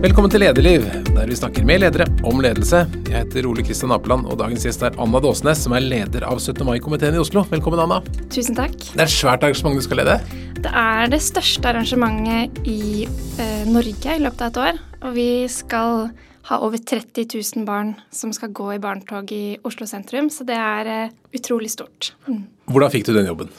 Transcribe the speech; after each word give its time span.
Velkommen 0.00 0.32
til 0.32 0.40
Lederliv, 0.40 0.86
der 1.12 1.28
vi 1.28 1.34
snakker 1.36 1.64
med 1.68 1.82
ledere 1.82 2.06
om 2.24 2.38
ledelse. 2.40 2.86
Jeg 3.04 3.18
heter 3.18 3.44
Ole 3.50 3.60
Kristian 3.60 3.90
Apeland, 3.92 4.24
og 4.32 4.38
dagens 4.40 4.62
gjest 4.64 4.80
er 4.86 4.94
Anna 4.96 5.20
Dåsnes, 5.20 5.60
som 5.60 5.74
er 5.76 5.82
leder 5.84 6.24
av 6.24 6.38
17. 6.40 6.62
mai-komiteen 6.64 7.18
i 7.18 7.20
Oslo. 7.20 7.42
Velkommen, 7.50 7.82
Anna. 7.82 7.98
Tusen 8.32 8.56
takk. 8.56 8.78
Det 8.78 8.96
er 8.96 9.04
et 9.04 9.12
svært 9.12 9.44
arrangement 9.44 9.76
du 9.76 9.84
skal 9.84 10.00
lede? 10.00 10.14
Det 10.56 10.72
er 10.72 11.10
det 11.12 11.18
største 11.20 11.68
arrangementet 11.68 12.62
i 12.64 13.04
eh, 13.04 13.66
Norge 13.68 14.14
i 14.16 14.22
løpet 14.24 14.46
av 14.46 14.48
et 14.48 14.60
år. 14.62 14.80
Og 15.02 15.12
vi 15.18 15.28
skal 15.52 16.08
ha 16.48 16.60
over 16.64 16.80
30 16.80 17.28
000 17.36 17.68
barn 17.68 17.92
som 18.08 18.32
skal 18.32 18.54
gå 18.56 18.70
i 18.78 18.80
barnetog 18.80 19.28
i 19.36 19.58
Oslo 19.68 19.84
sentrum, 19.90 20.32
så 20.32 20.48
det 20.48 20.56
er 20.56 20.92
eh, 20.94 21.12
utrolig 21.36 21.74
stort. 21.76 22.14
Mm. 22.24 22.46
Hvordan 22.72 22.96
fikk 22.96 23.04
du 23.10 23.12
den 23.18 23.28
jobben? 23.28 23.52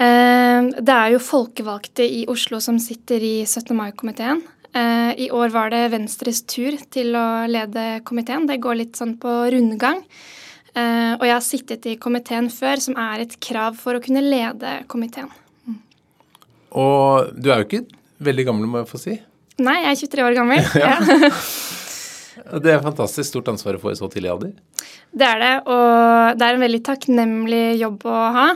Eh, 0.00 0.72
det 0.80 0.96
er 0.96 1.12
jo 1.12 1.20
folkevalgte 1.20 2.08
i 2.08 2.24
Oslo 2.32 2.64
som 2.64 2.80
sitter 2.80 3.20
i 3.20 3.36
17. 3.44 3.76
mai-komiteen. 3.76 4.40
Eh, 4.72 5.12
I 5.24 5.30
år 5.30 5.52
var 5.52 5.72
det 5.72 5.82
Venstres 5.92 6.42
tur 6.48 6.78
til 6.92 7.16
å 7.18 7.44
lede 7.50 8.00
komiteen. 8.08 8.46
Det 8.48 8.60
går 8.62 8.78
litt 8.80 9.00
sånn 9.00 9.18
på 9.20 9.32
rundgang. 9.52 10.00
Eh, 10.72 11.12
og 11.18 11.24
jeg 11.28 11.34
har 11.34 11.44
sittet 11.44 11.88
i 11.90 11.98
komiteen 12.00 12.48
før, 12.52 12.80
som 12.80 12.96
er 12.96 13.26
et 13.26 13.36
krav 13.44 13.76
for 13.80 13.98
å 13.98 14.02
kunne 14.04 14.24
lede 14.24 14.78
komiteen. 14.88 15.28
Mm. 15.68 15.76
Og 16.80 17.34
du 17.36 17.50
er 17.52 17.60
jo 17.60 17.68
ikke 17.68 17.84
veldig 18.24 18.48
gammel, 18.48 18.70
må 18.70 18.80
jeg 18.82 18.90
få 18.94 19.02
si? 19.02 19.18
Nei, 19.62 19.82
jeg 19.84 19.92
er 19.92 20.00
23 20.06 20.24
år 20.24 20.38
gammel. 20.38 20.64
ja. 20.80 20.96
det 22.64 22.72
er 22.72 22.84
fantastisk 22.84 23.28
stort 23.28 23.52
ansvar 23.52 23.76
å 23.76 23.82
få 23.82 23.92
i 23.92 23.98
så 24.00 24.08
tidlig 24.12 24.32
alder. 24.32 24.54
Det 25.12 25.28
er 25.28 25.42
det, 25.42 25.54
og 25.68 26.38
det 26.40 26.46
er 26.46 26.56
en 26.56 26.64
veldig 26.64 26.82
takknemlig 26.88 27.64
jobb 27.82 28.08
å 28.08 28.20
ha. 28.38 28.48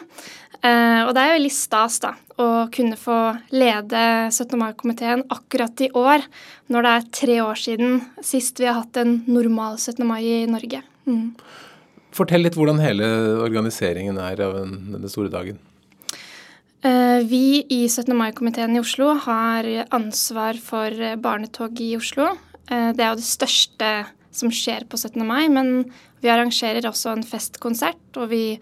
Eh, 0.64 1.02
og 1.04 1.12
det 1.12 1.20
er 1.20 1.28
jo 1.28 1.36
veldig 1.36 1.52
stas 1.52 2.00
da, 2.00 2.16
å 2.42 2.48
kunne 2.72 2.98
få 3.00 3.18
lede 3.54 4.00
17. 4.28 4.56
mai-komiteen 4.60 5.24
akkurat 5.32 5.80
i 5.80 5.88
år, 5.96 6.24
når 6.72 6.84
det 6.84 6.92
er 6.92 7.06
tre 7.20 7.38
år 7.44 7.60
siden 7.60 8.02
sist 8.24 8.60
vi 8.60 8.68
har 8.68 8.82
hatt 8.82 8.98
en 9.00 9.22
normal 9.28 9.78
17. 9.78 10.04
mai 10.08 10.20
i 10.24 10.42
Norge. 10.50 10.82
Mm. 11.08 11.32
Fortell 12.16 12.44
litt 12.44 12.56
hvordan 12.56 12.80
hele 12.80 13.08
organiseringen 13.44 14.20
er 14.20 14.42
av 14.44 14.58
denne 14.60 15.12
store 15.12 15.32
dagen. 15.32 15.58
Eh, 16.86 17.24
vi 17.24 17.64
i 17.72 17.82
17. 17.88 18.12
mai-komiteen 18.16 18.76
i 18.76 18.82
Oslo 18.82 19.14
har 19.24 19.68
ansvar 19.96 20.60
for 20.60 20.92
barnetog 21.22 21.80
i 21.80 21.94
Oslo. 21.96 22.34
Eh, 22.68 22.92
det 22.92 23.02
er 23.02 23.14
jo 23.14 23.20
det 23.20 23.28
største 23.28 23.92
som 24.36 24.52
skjer 24.52 24.84
på 24.84 25.00
17. 25.00 25.24
mai, 25.24 25.46
men 25.48 25.88
vi 26.20 26.28
arrangerer 26.28 26.84
også 26.84 27.14
en 27.14 27.24
festkonsert, 27.24 28.04
og 28.20 28.28
vi 28.32 28.58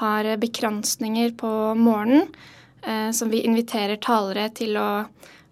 har 0.00 0.28
bekransninger 0.40 1.34
på 1.36 1.50
morgenen 1.76 2.28
eh, 2.82 3.10
som 3.10 3.30
vi 3.30 3.44
inviterer 3.46 3.96
talere 4.02 4.48
til 4.54 4.76
å, 4.80 5.04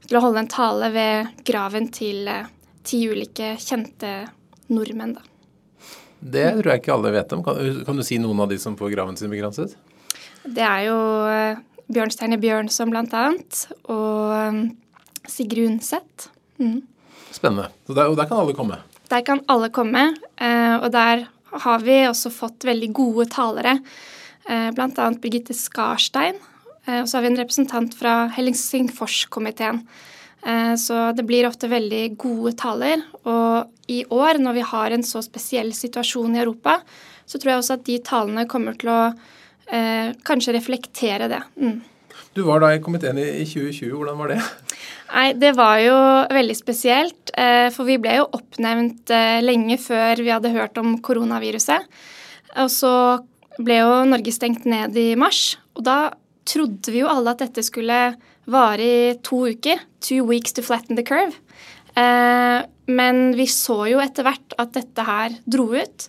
til 0.07 0.19
å, 0.19 0.25
holde 0.25 0.45
en 0.45 0.51
tale 0.51 0.91
ved 0.95 1.33
graven 1.47 1.91
til 1.95 2.29
eh, 2.31 2.49
ti 2.87 3.03
ulike 3.11 3.55
kjente 3.63 4.19
nordmenn. 4.73 5.17
Da. 5.17 5.25
Det 6.19 6.47
tror 6.57 6.73
jeg 6.73 6.83
ikke 6.83 6.97
alle 6.97 7.15
vet 7.15 7.37
om. 7.37 7.45
Kan, 7.47 7.61
kan, 7.87 7.99
du 7.99 8.07
si 8.07 8.19
noen 8.23 8.43
av 8.43 8.51
de 8.51 8.59
som 8.59 8.77
får 8.79 8.95
graven 8.95 9.19
sin 9.19 9.31
begranset? 9.33 9.77
Det 10.47 10.65
er 10.65 10.89
jo 10.89 10.99
eh, 11.31 11.63
Bjørnstjerne 11.87 12.39
Bjørnson 12.43 12.91
bl.a. 12.91 13.25
og 13.95 14.33
um, 14.35 14.61
Sigrid 15.31 15.69
Undset. 15.71 16.29
Mm. 16.59 16.81
Spennende. 17.31 17.69
Der, 17.87 18.09
og 18.09 18.17
der 18.19 18.27
kan 18.27 18.41
alle 18.43 18.57
komme? 18.57 18.81
Der 19.11 19.23
kan 19.27 19.43
alle 19.53 19.71
komme. 19.75 20.09
Eh, 20.35 20.77
og 20.81 20.91
der 20.95 21.27
har 21.63 21.83
vi 21.85 22.01
også 22.09 22.33
fått 22.35 22.67
veldig 22.67 22.91
gode 22.97 23.29
talere. 23.31 23.79
Eh, 24.49 24.71
Bl.a. 24.75 25.11
Birgitte 25.23 25.55
Skarstein. 25.55 26.41
Eh, 26.87 27.03
og 27.03 27.09
så 27.09 27.19
har 27.19 27.27
vi 27.27 27.33
en 27.33 27.41
representant 27.41 27.97
fra 27.99 28.17
Helsingforskomiteen. 28.37 29.83
Eh, 30.47 30.75
så 30.79 31.11
det 31.17 31.27
blir 31.27 31.49
ofte 31.49 31.71
veldig 31.71 32.05
gode 32.21 32.55
taler. 32.59 33.03
Og 33.27 33.91
i 33.91 34.03
år, 34.05 34.41
når 34.43 34.59
vi 34.61 34.69
har 34.73 34.95
en 34.95 35.07
så 35.07 35.23
spesiell 35.25 35.73
situasjon 35.75 36.37
i 36.37 36.43
Europa, 36.45 36.79
så 37.27 37.41
tror 37.41 37.53
jeg 37.53 37.63
også 37.65 37.79
at 37.81 37.87
de 37.89 37.99
talene 38.07 38.47
kommer 38.51 38.79
til 38.79 38.93
å 38.93 39.03
eh, 39.11 40.15
kanskje 40.27 40.55
reflektere 40.59 41.31
det. 41.33 41.43
Mm. 41.59 41.81
Du 42.37 42.45
var 42.47 42.61
da 42.63 42.71
i 42.75 42.83
komiteen 42.85 43.19
i 43.19 43.45
2020. 43.49 43.95
Hvordan 43.97 44.19
var 44.21 44.35
det? 44.35 44.41
Nei, 45.09 45.31
Det 45.41 45.55
var 45.57 45.81
jo 45.81 45.97
veldig 46.33 46.57
spesielt. 46.57 47.33
For 47.73 47.85
vi 47.89 47.97
ble 48.01 48.15
jo 48.19 48.27
oppnevnt 48.37 49.11
lenge 49.45 49.77
før 49.81 50.21
vi 50.21 50.33
hadde 50.33 50.53
hørt 50.53 50.77
om 50.81 50.95
koronaviruset. 51.05 51.85
Og 52.61 52.71
så 52.73 52.93
ble 53.61 53.79
jo 53.81 53.93
Norge 54.09 54.33
stengt 54.33 54.65
ned 54.69 54.97
i 55.01 55.11
mars. 55.17 55.57
Og 55.77 55.85
da 55.89 55.97
trodde 56.47 56.93
vi 56.95 57.03
jo 57.03 57.11
alle 57.11 57.35
at 57.35 57.43
dette 57.45 57.65
skulle 57.67 58.01
vare 58.47 58.87
i 58.87 59.15
to 59.27 59.43
uker. 59.51 59.83
Two 60.01 60.27
weeks 60.29 60.55
to 60.57 60.65
flatten 60.65 60.99
the 60.99 61.05
curve. 61.07 61.35
Eh, 61.97 62.61
men 62.87 63.23
vi 63.37 63.47
så 63.51 63.83
jo 63.91 64.03
etter 64.03 64.27
hvert 64.27 64.57
at 64.61 64.75
dette 64.77 65.07
her 65.07 65.39
dro 65.45 65.71
ut. 65.75 66.09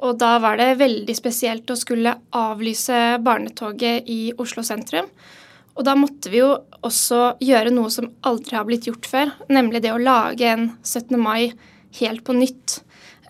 Og 0.00 0.16
da 0.20 0.38
var 0.40 0.56
det 0.56 0.78
veldig 0.80 1.14
spesielt 1.16 1.70
å 1.70 1.78
skulle 1.78 2.16
avlyse 2.36 3.20
barnetoget 3.22 4.08
i 4.08 4.20
Oslo 4.40 4.64
sentrum. 4.66 5.10
Og 5.76 5.84
da 5.86 5.94
måtte 5.96 6.32
vi 6.32 6.40
jo 6.40 6.54
også 6.84 7.36
gjøre 7.44 7.72
noe 7.72 7.92
som 7.92 8.08
aldri 8.26 8.56
har 8.56 8.66
blitt 8.68 8.88
gjort 8.88 9.06
før, 9.08 9.34
nemlig 9.52 9.84
det 9.84 9.92
å 9.94 10.00
lage 10.00 10.48
en 10.48 10.70
17. 10.82 11.14
mai 11.20 11.52
helt 12.00 12.24
på 12.24 12.34
nytt. 12.36 12.80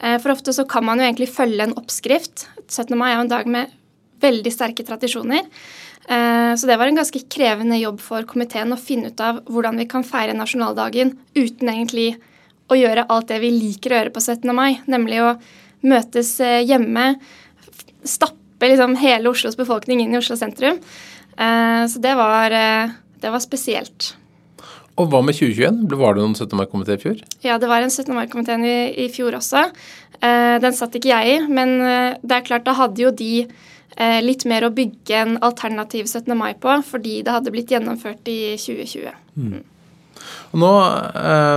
Eh, 0.00 0.16
for 0.22 0.32
ofte 0.32 0.54
så 0.56 0.64
kan 0.68 0.86
man 0.86 1.02
jo 1.02 1.08
egentlig 1.08 1.30
følge 1.34 1.66
en 1.66 1.76
oppskrift. 1.76 2.46
17. 2.68 2.96
mai 2.96 3.10
er 3.10 3.18
jo 3.18 3.26
en 3.26 3.34
dag 3.34 3.50
med 3.50 3.76
veldig 4.22 4.52
sterke 4.54 4.84
tradisjoner. 4.86 5.46
Eh, 6.08 6.52
så 6.56 6.68
det 6.68 6.78
var 6.80 6.90
en 6.90 7.00
ganske 7.00 7.22
krevende 7.32 7.78
jobb 7.80 8.00
for 8.04 8.26
komiteen 8.28 8.74
å 8.74 8.80
finne 8.80 9.12
ut 9.12 9.22
av 9.24 9.42
hvordan 9.50 9.80
vi 9.80 9.88
kan 9.90 10.06
feire 10.06 10.36
nasjonaldagen 10.36 11.14
uten 11.34 11.72
egentlig 11.72 12.14
å 12.70 12.78
gjøre 12.78 13.08
alt 13.10 13.30
det 13.32 13.40
vi 13.42 13.52
liker 13.54 13.92
å 13.92 14.00
gjøre 14.00 14.14
på 14.14 14.22
17. 14.22 14.54
mai, 14.54 14.80
nemlig 14.90 15.22
å 15.24 15.34
møtes 15.86 16.36
eh, 16.44 16.60
hjemme, 16.68 17.14
stappe 18.04 18.68
liksom 18.68 18.96
hele 19.00 19.32
Oslos 19.32 19.58
befolkning 19.58 20.04
inn 20.04 20.14
i 20.14 20.20
Oslo 20.20 20.36
sentrum. 20.36 20.80
Så 21.40 22.00
det 22.04 22.10
var, 22.18 22.52
det 22.52 23.30
var 23.32 23.40
spesielt. 23.40 24.10
Og 25.00 25.08
hva 25.08 25.22
med 25.24 25.36
2021? 25.38 25.82
Var 25.96 26.16
det 26.16 26.22
noen 26.22 26.36
17. 26.36 26.56
mai-komité 26.58 26.96
i 26.98 27.00
fjor? 27.00 27.20
Ja, 27.44 27.56
det 27.60 27.70
var 27.70 27.84
en 27.84 27.92
17. 27.92 28.12
mai-komiteen 28.16 28.64
i, 28.68 28.78
i, 29.04 29.08
fjor 29.12 29.38
også. 29.38 29.64
Eh, 30.20 30.56
den 30.60 30.76
satt 30.76 30.96
ikke 30.98 31.12
jeg 31.12 31.36
i, 31.36 31.36
men 31.48 31.76
eh, 31.80 32.18
det 32.20 32.36
er 32.36 32.48
klart 32.48 32.66
da 32.66 32.76
hadde 32.76 33.00
jo 33.06 33.12
de 33.16 33.46
eh, 33.46 33.54
litt 34.24 34.46
mer 34.48 34.64
å 34.64 34.70
bygge 34.72 35.16
en 35.18 35.34
alternativ 35.44 36.06
17. 36.06 36.30
mai 36.38 36.54
på, 36.56 36.72
fordi 36.86 37.18
det 37.26 37.34
hadde 37.34 37.52
blitt 37.52 37.72
gjennomført 37.74 38.28
i 38.30 38.54
2020. 38.56 39.10
Mm. 39.36 39.58
Og 40.50 40.60
nå 40.62 40.70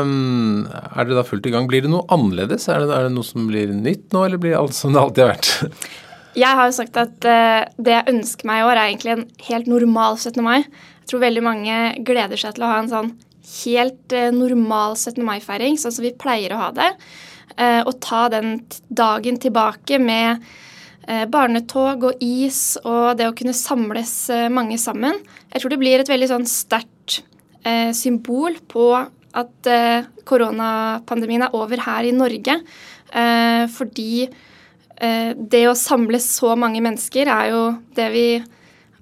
um, 0.04 0.64
er 0.70 1.08
det 1.08 1.18
da 1.18 1.26
fullt 1.26 1.48
i 1.50 1.54
gang. 1.54 1.68
Blir 1.70 1.86
det 1.86 1.92
noe 1.94 2.06
annerledes? 2.14 2.68
Er 2.70 2.84
det, 2.84 2.94
er 2.94 3.08
det, 3.08 3.14
noe 3.16 3.28
som 3.28 3.48
blir 3.50 3.74
nytt 3.74 4.14
nå, 4.14 4.26
eller 4.28 4.42
blir 4.42 4.58
alt 4.58 4.78
som 4.78 4.94
det 4.94 5.02
alltid 5.02 5.26
har 5.26 5.36
vært? 5.36 5.52
Jeg 6.44 6.58
har 6.58 6.66
jo 6.66 6.74
sagt 6.74 6.96
at 6.98 7.26
uh, 7.30 7.60
det 7.78 7.92
jeg 7.94 8.10
ønsker 8.10 8.48
meg 8.50 8.64
i 8.64 8.66
år, 8.66 8.72
er 8.74 8.88
egentlig 8.88 9.12
en 9.14 9.28
helt 9.52 9.68
normal 9.70 10.16
17. 10.18 10.40
mai. 10.42 10.64
Jeg 10.64 11.12
tror 11.12 11.22
veldig 11.22 11.44
mange 11.46 11.76
gleder 12.08 12.42
seg 12.42 12.56
til 12.56 12.66
å 12.66 12.72
ha 12.72 12.80
en 12.82 12.90
sånn 12.90 13.12
helt 13.60 14.16
uh, 14.18 14.32
normal 14.34 14.96
17. 14.98 15.22
mai-feiring, 15.28 15.78
sånn 15.78 15.94
som 15.94 16.08
vi 16.08 16.10
pleier 16.18 16.56
å 16.56 16.58
ha 16.64 16.72
det. 16.74 16.90
Uh, 17.54 17.86
og 17.86 18.00
ta 18.02 18.24
den 18.34 18.56
dagen 18.90 19.38
tilbake 19.44 20.02
med 20.02 20.42
barnetog 21.04 22.06
og 22.08 22.22
is 22.24 22.78
og 22.84 23.18
det 23.20 23.28
å 23.28 23.36
kunne 23.36 23.56
samles 23.58 24.14
mange 24.54 24.78
sammen. 24.80 25.18
Jeg 25.52 25.62
tror 25.62 25.74
det 25.74 25.80
blir 25.82 26.00
et 26.00 26.12
veldig 26.12 26.30
sånn 26.32 26.48
sterkt 26.48 27.20
symbol 27.96 28.56
på 28.72 28.88
at 29.34 29.70
koronapandemien 30.28 31.44
er 31.44 31.58
over 31.60 31.84
her 31.84 32.08
i 32.08 32.16
Norge. 32.16 32.56
fordi 33.76 34.30
det 35.52 35.64
å 35.68 35.76
samle 35.76 36.20
så 36.24 36.56
mange 36.56 36.82
mennesker 36.84 37.28
er 37.28 37.52
jo 37.52 37.62
det 37.96 38.10
vi 38.16 38.28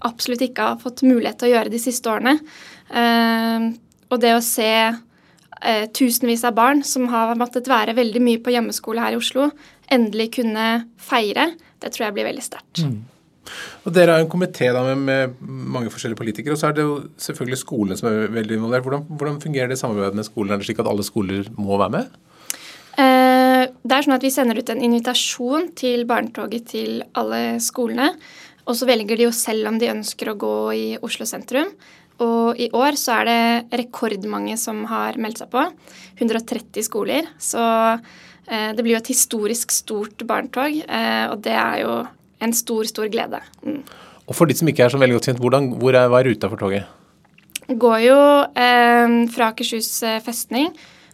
absolutt 0.01 0.41
ikke 0.41 0.71
har 0.71 0.81
fått 0.81 1.05
mulighet 1.05 1.37
til 1.37 1.51
å 1.51 1.53
gjøre 1.55 1.73
de 1.73 1.81
siste 1.81 2.09
årene. 2.09 2.37
Og 4.11 4.19
det 4.19 4.33
å 4.35 4.43
se 4.43 4.71
eh, 4.91 5.85
tusenvis 5.95 6.43
av 6.47 6.55
barn 6.57 6.83
som 6.87 7.07
har 7.11 7.37
måttet 7.39 7.69
være 7.71 7.95
veldig 7.97 8.21
mye 8.23 8.41
på 8.43 8.53
hjemmeskole 8.53 9.03
her 9.03 9.15
i 9.15 9.19
Oslo, 9.21 9.49
endelig 9.91 10.33
kunne 10.39 10.67
feire, 10.99 11.51
det 11.81 11.91
tror 11.93 12.07
jeg 12.07 12.17
blir 12.17 12.29
veldig 12.29 12.45
sterkt. 12.45 12.83
Mm. 12.85 13.01
Og 13.85 13.93
Dere 13.95 14.15
har 14.15 14.23
en 14.23 14.29
komité 14.29 14.69
med, 14.71 14.97
med, 14.97 15.37
mange 15.41 15.89
forskjellige 15.89 16.19
politikere, 16.19 16.53
og 16.53 16.61
så 16.61 16.69
er 16.69 16.75
det 16.77 16.85
jo 16.85 16.97
selvfølgelig 17.17 17.57
skolene 17.57 17.97
som 17.97 18.09
er 18.11 18.35
veldig 18.35 18.59
involvert. 18.59 18.85
Hvordan, 18.85 19.07
hvordan 19.09 19.39
fungerer 19.41 19.71
det 19.71 19.79
samarbeidet 19.81 20.19
med 20.19 20.27
skolen? 20.27 20.53
Er 20.53 20.61
det 20.61 20.67
slik 20.69 20.81
at 20.83 20.91
alle 20.91 21.05
skoler 21.05 21.49
må 21.57 21.79
være 21.81 21.95
med? 21.97 22.19
Eh, 23.01 23.63
det 23.71 23.95
er 23.95 24.05
sånn 24.05 24.17
at 24.17 24.25
Vi 24.25 24.33
sender 24.33 24.59
ut 24.59 24.69
en 24.69 24.83
invitasjon 24.85 25.71
til 25.79 26.05
barnetoget 26.09 26.69
til 26.75 27.01
alle 27.17 27.59
skolene. 27.63 28.11
Og 28.69 28.77
så 28.77 28.85
velger 28.85 29.17
de 29.17 29.25
jo 29.25 29.33
selv 29.33 29.71
om 29.71 29.79
de 29.81 29.89
ønsker 29.89 30.29
å 30.29 30.37
gå 30.39 30.55
i 30.77 30.87
Oslo 31.01 31.25
sentrum. 31.25 31.73
Og 32.21 32.59
i 32.61 32.67
år 32.77 32.97
så 32.99 33.21
er 33.21 33.29
det 33.29 33.79
rekordmange 33.81 34.53
som 34.61 34.83
har 34.91 35.17
meldt 35.21 35.41
seg 35.41 35.49
på. 35.53 35.63
130 36.19 36.85
skoler. 36.85 37.31
Så 37.41 37.61
det 38.47 38.83
blir 38.83 38.95
jo 38.95 39.01
et 39.01 39.11
historisk 39.11 39.71
stort 39.71 40.23
barnetog, 40.27 40.79
eh, 40.81 41.25
og 41.31 41.43
det 41.45 41.53
er 41.55 41.83
jo 41.83 41.97
en 42.41 42.55
stor, 42.57 42.87
stor 42.89 43.11
glede. 43.13 43.41
Mm. 43.63 43.83
Og 44.27 44.37
for 44.37 44.49
de 44.49 44.55
som 44.57 44.69
ikke 44.69 44.85
er 44.85 44.93
så 44.93 44.99
veldig 45.01 45.17
godt 45.17 45.29
kjent, 45.29 45.43
hvordan, 45.43 45.69
hvor 45.81 45.97
er, 45.97 46.09
hva 46.11 46.21
er 46.21 46.31
ruta 46.31 46.49
for 46.51 46.61
toget? 46.61 46.89
Går 47.71 47.99
jo 48.03 48.17
eh, 48.57 49.13
fra 49.31 49.51
Akershus 49.51 49.89
eh, 50.03 50.17
festning 50.19 50.73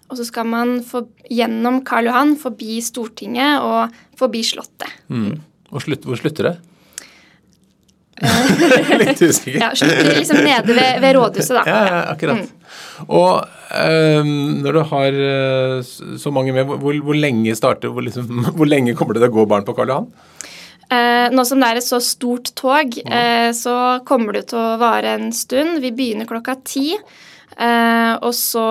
Og 0.09 0.15
så 0.18 0.24
skal 0.25 0.47
man 0.50 0.77
for, 0.88 1.09
gjennom 1.29 1.81
Karl 1.85 2.07
Johan 2.07 2.31
forbi 2.39 2.79
Stortinget 2.81 3.62
og 3.62 3.94
forbi 4.18 4.41
Slottet. 4.47 4.89
Mm. 5.12 5.41
Og 5.68 5.83
slutt, 5.83 6.07
hvor 6.07 6.19
slutter 6.19 6.51
det? 6.51 6.56
Litt 9.01 9.21
usikker. 9.21 9.59
Ja, 9.61 9.71
liksom 10.17 10.41
nede 10.41 10.73
ved, 10.73 11.01
ved 11.03 11.17
rådhuset, 11.17 11.53
da. 11.59 11.63
Ja, 11.69 11.81
ja 11.85 11.99
akkurat. 12.13 12.53
Og 13.07 13.45
um, 13.69 14.31
når 14.63 14.77
du 14.77 14.81
har 14.91 15.19
uh, 15.21 16.17
så 16.17 16.33
mange 16.33 16.55
med, 16.55 16.65
hvor, 16.65 16.97
hvor 17.05 17.17
lenge 17.17 17.53
starter, 17.57 17.93
hvor, 17.93 18.05
liksom, 18.05 18.43
hvor 18.57 18.69
lenge 18.69 18.95
kommer 18.97 19.17
det 19.17 19.25
til 19.25 19.31
å 19.31 19.37
gå 19.39 19.47
barn 19.49 19.67
på 19.67 19.77
Karl 19.77 19.93
Johan? 19.93 20.11
Eh, 20.87 21.27
nå 21.35 21.43
som 21.43 21.59
det 21.59 21.67
er 21.67 21.79
et 21.81 21.83
så 21.83 21.99
stort 21.99 22.53
tog, 22.55 22.93
eh, 23.11 23.49
så 23.51 23.73
kommer 24.07 24.37
det 24.37 24.45
til 24.53 24.61
å 24.61 24.77
vare 24.79 25.17
en 25.17 25.33
stund. 25.35 25.81
Vi 25.83 25.91
begynner 25.91 26.29
klokka 26.29 26.55
ti. 26.63 26.93
Eh, 27.57 28.13
og 28.21 28.31
så 28.37 28.67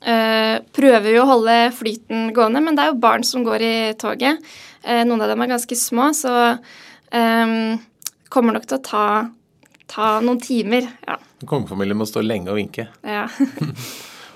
eh, 0.00 0.62
prøver 0.78 1.10
vi 1.10 1.18
å 1.20 1.28
holde 1.28 1.58
flyten 1.76 2.30
gående, 2.36 2.62
men 2.64 2.78
det 2.78 2.86
er 2.86 2.94
jo 2.94 3.02
barn 3.04 3.26
som 3.26 3.44
går 3.44 3.66
i 3.66 3.76
toget. 4.00 4.40
Eh, 4.80 5.04
noen 5.04 5.26
av 5.26 5.32
dem 5.32 5.44
er 5.44 5.52
ganske 5.52 5.76
små, 5.76 6.12
så 6.16 6.56
eh, 7.14 7.54
kommer 8.32 8.56
nok 8.56 8.66
til 8.70 8.80
å 8.80 8.84
ta, 8.84 9.04
ta 9.90 10.16
noen 10.24 10.42
timer. 10.42 10.88
Ja. 11.06 11.20
Kongefamilien 11.44 11.98
må 11.98 12.08
stå 12.08 12.24
lenge 12.24 12.52
og 12.52 12.60
vinke. 12.62 12.90
ja. 13.02 13.28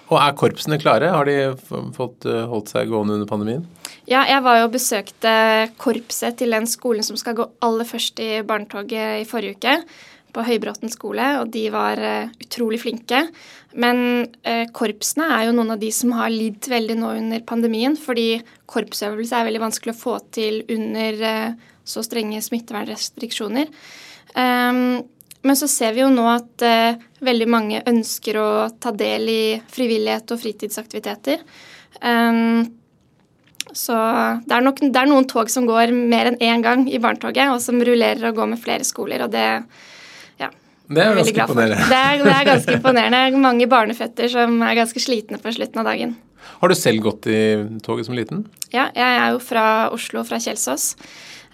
Og 0.08 0.16
er 0.16 0.36
korpsene 0.40 0.78
klare? 0.80 1.10
Har 1.12 1.28
de 1.28 1.50
fått 1.92 2.24
holdt 2.24 2.70
seg 2.72 2.88
gående 2.88 3.18
under 3.18 3.28
pandemien? 3.28 3.66
Ja, 4.08 4.22
jeg 4.24 4.40
var 4.40 4.56
jo 4.56 4.68
og 4.70 4.72
besøkte 4.72 5.32
korpset 5.76 6.38
til 6.40 6.56
den 6.56 6.64
skolen 6.64 7.04
som 7.04 7.18
skal 7.20 7.36
gå 7.36 7.44
aller 7.60 7.84
først 7.84 8.22
i 8.24 8.38
barnetoget 8.40 9.20
i 9.20 9.26
forrige 9.28 9.58
uke 9.58 9.74
på 10.32 10.44
Høybråten 10.44 10.92
skole, 10.92 11.26
og 11.40 11.50
de 11.52 11.66
var 11.72 12.00
uh, 12.00 12.32
utrolig 12.40 12.80
flinke. 12.82 13.26
Men 13.80 14.00
uh, 14.48 14.64
korpsene 14.76 15.28
er 15.36 15.48
jo 15.48 15.54
noen 15.56 15.74
av 15.74 15.82
de 15.82 15.90
som 15.94 16.12
har 16.16 16.32
lidd 16.32 16.68
veldig 16.70 16.98
nå 17.00 17.14
under 17.20 17.44
pandemien, 17.48 17.96
fordi 18.00 18.40
korpsøvelse 18.68 19.36
er 19.36 19.48
veldig 19.48 19.64
vanskelig 19.66 19.96
å 19.96 20.00
få 20.02 20.18
til 20.34 20.62
under 20.72 21.24
så 21.88 22.04
strenge 22.04 22.42
smittevernrestriksjoner. 22.44 23.70
Um, 24.36 25.00
men 25.46 25.56
så 25.56 25.68
ser 25.70 25.94
vi 25.94 26.02
jo 26.02 26.10
nå 26.12 26.24
at 26.28 26.64
veldig 27.24 27.46
mange 27.48 27.82
ønsker 27.86 28.36
å 28.42 28.48
ta 28.82 28.90
del 28.92 29.28
i 29.30 29.42
frivillighet 29.70 30.34
og 30.34 30.40
fritidsaktiviteter. 30.42 31.44
Um, 32.02 32.66
så 33.72 33.94
det 34.46 34.54
er, 34.54 34.64
nok, 34.64 34.80
det 34.80 34.96
er, 34.96 35.08
noen 35.10 35.28
tog 35.28 35.50
som 35.52 35.66
går 35.68 35.92
mer 35.92 36.32
enn 36.32 36.40
én 36.42 36.64
gang 36.64 36.86
i 36.88 37.00
barnetoget, 37.02 37.52
og 37.52 37.60
som 37.62 37.80
rullerer 37.84 38.30
og 38.30 38.40
går 38.40 38.50
med 38.54 38.62
flere 38.62 38.86
skoler. 38.86 39.26
og 39.26 39.32
det 39.34 39.44
ja, 40.40 40.50
det 40.88 41.04
er 41.04 41.18
ganske 41.18 41.44
imponerende. 41.44 41.88
Det 41.90 41.98
er, 41.98 42.22
det 42.22 42.32
er, 42.32 42.46
ganske 42.48 42.78
imponerende. 42.78 43.42
Mange 43.44 43.68
barneføtter 43.68 44.30
som 44.32 44.62
er 44.64 44.78
ganske 44.78 45.02
slitne 45.02 45.40
på 45.42 45.52
slutten 45.52 45.82
av 45.82 45.90
dagen. 45.90 46.16
Har 46.58 46.72
du 46.72 46.76
selv 46.78 47.02
gått 47.04 47.28
i 47.28 47.40
toget 47.84 48.08
som 48.08 48.16
liten? 48.16 48.46
Ja, 48.72 48.88
jeg 48.96 49.18
er 49.20 49.34
jo 49.34 49.42
fra 49.42 49.66
Oslo, 49.94 50.24
fra 50.26 50.40
Kjelsås. 50.40 50.94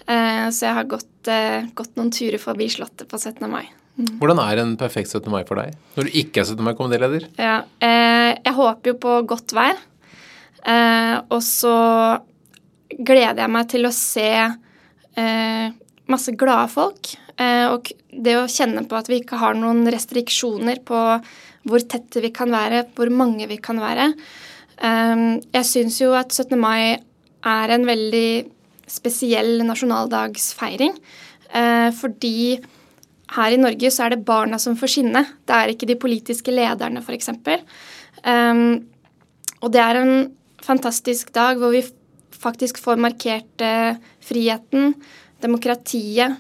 Eh, 0.05 0.49
så 0.53 0.69
jeg 0.69 0.77
har 0.77 0.89
gått, 0.89 1.29
eh, 1.29 1.65
gått 1.77 1.97
noen 1.97 2.13
turer 2.13 2.41
forbi 2.41 2.69
Slottet 2.69 3.09
på 3.09 3.19
17. 3.19 3.49
mai. 3.49 3.65
Mm. 3.97 4.19
Hvordan 4.19 4.41
er 4.43 4.61
en 4.61 4.77
perfekt 4.77 5.09
17. 5.09 5.31
mai 5.31 5.45
for 5.49 5.57
deg? 5.57 5.75
Når 5.97 6.09
du 6.09 6.19
ikke 6.19 6.43
er 6.43 6.49
17. 6.51 6.65
mai-komitéleder? 6.67 7.27
Ja, 7.39 7.63
eh, 7.81 8.35
jeg 8.45 8.55
håper 8.55 8.93
jo 8.93 8.95
på 8.95 9.27
godt 9.27 9.55
vær. 9.57 9.77
Og 11.31 11.41
så 11.45 12.21
gleder 12.89 13.37
jeg 13.37 13.51
meg 13.51 13.69
til 13.69 13.85
å 13.85 13.93
se 13.93 14.57
masse 16.09 16.33
glade 16.33 16.71
folk. 16.71 17.11
Og 17.37 17.93
det 18.09 18.35
å 18.39 18.49
kjenne 18.49 18.89
på 18.89 18.97
at 18.97 19.07
vi 19.07 19.21
ikke 19.21 19.37
har 19.37 19.53
noen 19.53 19.85
restriksjoner 19.93 20.81
på 20.83 21.21
hvor 21.69 21.85
tette 21.85 22.23
vi 22.23 22.31
kan 22.31 22.49
være, 22.49 22.87
hvor 22.97 23.13
mange 23.13 23.47
vi 23.47 23.59
kan 23.59 23.77
være. 23.77 24.15
Jeg 24.81 25.65
syns 25.69 26.01
jo 26.01 26.15
at 26.17 26.33
17. 26.33 26.57
mai 26.59 26.97
er 27.45 27.69
en 27.77 27.85
veldig 27.85 28.54
spesiell 28.91 29.63
nasjonaldagsfeiring. 29.67 30.97
Eh, 31.55 31.91
fordi 31.97 32.61
her 33.35 33.55
i 33.55 33.61
Norge 33.61 33.91
så 33.93 34.07
er 34.07 34.15
det 34.15 34.25
barna 34.27 34.61
som 34.63 34.77
får 34.79 34.95
skinne. 34.97 35.25
Det 35.47 35.57
er 35.57 35.73
ikke 35.73 35.89
de 35.91 35.99
politiske 36.01 36.55
lederne, 36.55 37.03
f.eks. 37.03 37.31
Um, 38.25 38.85
og 39.65 39.73
det 39.75 39.83
er 39.83 40.01
en 40.01 40.15
fantastisk 40.65 41.33
dag 41.35 41.59
hvor 41.61 41.75
vi 41.75 41.83
faktisk 42.45 42.79
får 42.83 43.01
markert 43.01 43.65
eh, 43.65 43.97
friheten, 44.25 44.95
demokratiet, 45.45 46.37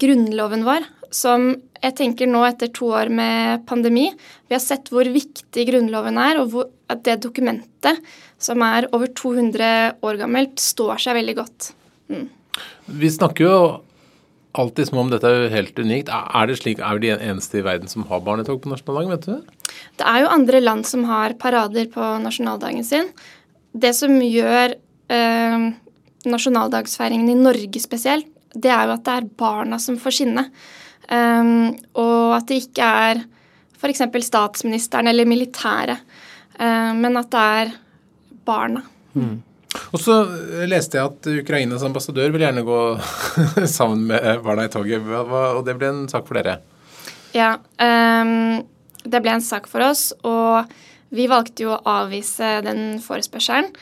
grunnloven 0.00 0.64
vår, 0.66 0.86
som 1.14 1.50
jeg 1.80 1.96
tenker 1.96 2.28
nå 2.28 2.42
etter 2.44 2.70
to 2.76 2.90
år 2.92 3.08
med 3.08 3.64
pandemi 3.68 4.10
Vi 4.12 4.54
har 4.54 4.60
sett 4.62 4.90
hvor 4.92 5.08
viktig 5.08 5.64
Grunnloven 5.70 6.18
er, 6.20 6.40
og 6.42 6.52
hvor, 6.52 6.68
at 6.92 7.02
det 7.06 7.22
dokumentet, 7.24 8.00
som 8.38 8.62
er 8.66 8.88
over 8.92 9.08
200 9.16 10.02
år 10.04 10.20
gammelt, 10.20 10.60
står 10.60 11.00
seg 11.00 11.16
veldig 11.20 11.36
godt. 11.38 11.70
Mm. 12.10 12.28
Vi 13.00 13.10
snakker 13.14 13.46
jo 13.46 13.56
alltid 14.58 14.90
som 14.90 14.98
om 14.98 15.10
dette 15.12 15.30
er 15.30 15.52
helt 15.52 15.78
unikt. 15.78 16.10
Er 16.10 16.50
det 16.50 16.58
slik, 16.58 16.80
er 16.82 16.98
vi 16.98 17.06
de 17.06 17.16
eneste 17.16 17.60
i 17.60 17.66
verden 17.66 17.90
som 17.90 18.04
har 18.10 18.24
barnetog 18.26 18.58
på 18.62 18.72
nasjonaldagen? 18.72 19.12
vet 19.14 19.28
du? 19.28 19.76
Det 20.00 20.06
er 20.06 20.24
jo 20.24 20.32
andre 20.34 20.60
land 20.60 20.88
som 20.90 21.06
har 21.06 21.38
parader 21.38 21.86
på 21.92 22.14
nasjonaldagen 22.24 22.84
sin 22.84 23.12
det 23.72 23.92
som 23.96 24.16
gjør 24.22 24.74
eh, 25.12 25.66
nasjonaldagsfeiringen 26.30 27.30
i 27.32 27.38
Norge 27.38 27.82
spesielt, 27.82 28.28
det 28.50 28.72
er 28.74 28.88
jo 28.88 28.96
at 28.96 29.04
det 29.06 29.16
er 29.16 29.28
barna 29.38 29.78
som 29.78 29.98
får 30.00 30.16
skinne. 30.16 30.48
Um, 31.10 31.72
og 31.98 32.36
at 32.36 32.46
det 32.46 32.60
ikke 32.64 32.86
er 32.86 33.20
f.eks. 33.80 34.02
statsministeren 34.26 35.10
eller 35.10 35.26
militæret, 35.26 36.02
uh, 36.58 36.90
men 36.94 37.18
at 37.18 37.30
det 37.32 37.44
er 37.62 37.72
barna. 38.46 38.82
Mm. 39.14 39.40
Og 39.90 39.98
så 39.98 40.16
leste 40.70 40.98
jeg 40.98 41.08
at 41.08 41.30
Ukrainas 41.42 41.82
ambassadør 41.86 42.30
vil 42.34 42.44
gjerne 42.44 42.66
gå 42.66 42.82
sammen 43.78 44.04
med 44.12 44.44
barna 44.44 44.68
i 44.68 44.72
toget, 44.72 45.02
og 45.02 45.64
det 45.66 45.74
ble 45.78 45.90
en 45.90 46.04
sak 46.10 46.28
for 46.28 46.38
dere? 46.38 46.60
Ja, 47.34 47.56
um, 47.58 48.62
det 49.02 49.22
ble 49.22 49.34
en 49.34 49.44
sak 49.44 49.66
for 49.70 49.82
oss. 49.86 50.10
og 50.22 50.70
vi 51.10 51.26
valgte 51.26 51.64
jo 51.66 51.72
å 51.74 51.82
avvise 51.90 52.60
den 52.62 53.00
forespørselen. 53.02 53.72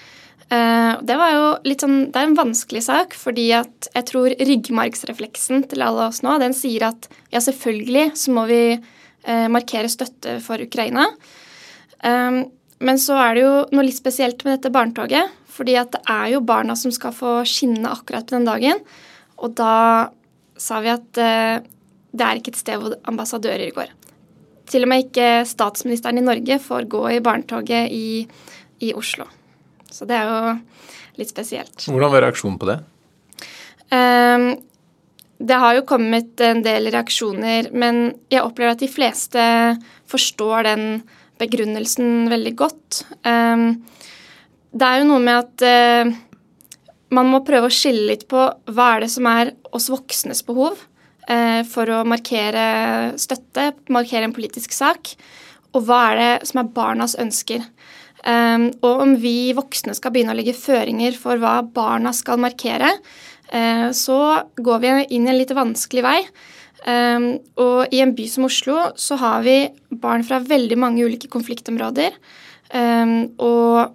Uh, 0.48 0.96
det 1.04 1.16
var 1.20 1.32
jo 1.34 1.48
litt 1.68 1.82
sånn, 1.84 2.06
det 2.08 2.16
er 2.16 2.30
en 2.30 2.38
vanskelig 2.38 2.86
sak, 2.86 3.16
fordi 3.20 3.50
at 3.52 3.90
jeg 3.92 4.06
tror 4.08 4.32
ryggmargsrefleksen 4.32 5.66
til 5.68 5.84
alle 5.84 6.06
oss 6.08 6.22
nå, 6.24 6.38
den 6.40 6.56
sier 6.56 6.86
at 6.88 7.10
ja, 7.34 7.42
selvfølgelig 7.44 8.06
så 8.16 8.32
må 8.32 8.46
vi 8.48 8.62
uh, 8.78 9.48
markere 9.52 9.92
støtte 9.92 10.38
for 10.44 10.64
Ukraina. 10.64 11.10
Um, 12.00 12.46
men 12.80 13.00
så 13.02 13.18
er 13.20 13.36
det 13.36 13.44
jo 13.44 13.52
noe 13.74 13.84
litt 13.84 13.98
spesielt 13.98 14.40
med 14.46 14.56
dette 14.56 14.72
barnetoget. 14.72 15.36
Fordi 15.58 15.74
at 15.80 15.90
det 15.94 16.02
er 16.06 16.32
jo 16.36 16.44
barna 16.46 16.76
som 16.78 16.94
skal 16.94 17.14
få 17.14 17.40
skinne 17.48 17.90
akkurat 17.90 18.28
på 18.28 18.36
den 18.36 18.46
dagen. 18.46 18.82
Og 19.42 19.54
da 19.58 20.10
sa 20.58 20.80
vi 20.84 20.92
at 20.92 21.20
uh, 21.22 21.58
det 22.14 22.26
er 22.26 22.38
ikke 22.40 22.54
et 22.54 22.60
sted 22.60 22.78
hvor 22.80 22.94
ambassadører 23.10 23.74
går. 23.74 23.90
Til 24.68 24.84
og 24.84 24.90
med 24.90 25.06
ikke 25.06 25.46
statsministeren 25.48 26.20
i 26.20 26.24
Norge 26.24 26.58
får 26.60 26.88
gå 26.92 27.02
i 27.14 27.22
barnetoget 27.24 27.92
i, 27.94 28.24
i 28.84 28.92
Oslo. 28.96 29.26
Så 29.90 30.06
det 30.08 30.18
er 30.18 30.28
jo 30.28 30.40
litt 31.18 31.32
spesielt. 31.32 31.88
Hvordan 31.88 32.12
var 32.12 32.26
reaksjonen 32.26 32.58
på 32.60 32.68
det? 32.68 32.78
Um, 33.88 34.50
det 35.38 35.60
har 35.62 35.76
jo 35.78 35.86
kommet 35.88 36.42
en 36.44 36.60
del 36.64 36.90
reaksjoner, 36.92 37.70
men 37.72 38.10
jeg 38.32 38.42
opplever 38.42 38.74
at 38.74 38.82
de 38.82 38.90
fleste 38.90 39.42
forstår 40.10 40.66
den 40.66 40.84
begrunnelsen 41.38 42.28
veldig 42.32 42.54
godt. 42.58 43.04
Um, 43.22 43.78
det 44.72 44.88
er 44.88 45.00
jo 45.00 45.08
noe 45.08 45.22
med 45.24 45.38
at 45.40 45.64
eh, 45.64 46.12
man 47.14 47.30
må 47.32 47.40
prøve 47.46 47.70
å 47.70 47.72
skille 47.72 48.10
litt 48.10 48.26
på 48.28 48.44
hva 48.68 48.88
er 48.94 49.06
det 49.06 49.10
som 49.12 49.26
er 49.30 49.54
oss 49.72 49.88
voksnes 49.92 50.44
behov, 50.44 50.80
Eh, 51.28 51.60
for 51.68 51.90
å 51.92 52.04
markere 52.08 53.12
støtte, 53.20 53.74
markere 53.92 54.24
en 54.24 54.34
politisk 54.36 54.72
sak. 54.72 55.12
Og 55.76 55.84
hva 55.84 56.00
er 56.10 56.20
det 56.20 56.48
som 56.48 56.62
er 56.62 56.70
barnas 56.72 57.18
ønsker? 57.20 57.66
Um, 58.18 58.64
og 58.82 59.02
om 59.04 59.12
vi 59.22 59.52
voksne 59.54 59.92
skal 59.94 60.10
begynne 60.10 60.32
å 60.34 60.36
legge 60.36 60.56
føringer 60.56 61.14
for 61.14 61.38
hva 61.38 61.60
barna 61.62 62.10
skal 62.16 62.40
markere, 62.42 62.88
uh, 63.52 63.88
så 63.94 64.18
går 64.58 64.80
vi 64.82 64.94
inn 65.14 65.28
i 65.28 65.30
en 65.30 65.38
litt 65.38 65.52
vanskelig 65.54 66.02
vei. 66.02 66.16
Um, 66.82 67.28
og 67.60 67.94
i 67.94 68.00
en 68.02 68.16
by 68.16 68.26
som 68.32 68.48
Oslo 68.48 68.88
så 68.98 69.20
har 69.20 69.44
vi 69.46 69.60
barn 70.02 70.24
fra 70.26 70.40
veldig 70.42 70.80
mange 70.80 71.04
ulike 71.04 71.30
konfliktområder. 71.30 72.16
Um, 72.72 73.36
og 73.36 73.94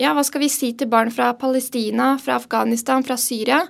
ja, 0.00 0.14
hva 0.16 0.24
skal 0.24 0.42
vi 0.42 0.50
si 0.52 0.72
til 0.74 0.88
barn 0.90 1.12
fra 1.12 1.30
Palestina, 1.38 2.14
fra 2.18 2.40
Afghanistan, 2.40 3.04
fra 3.06 3.18
Syria? 3.20 3.64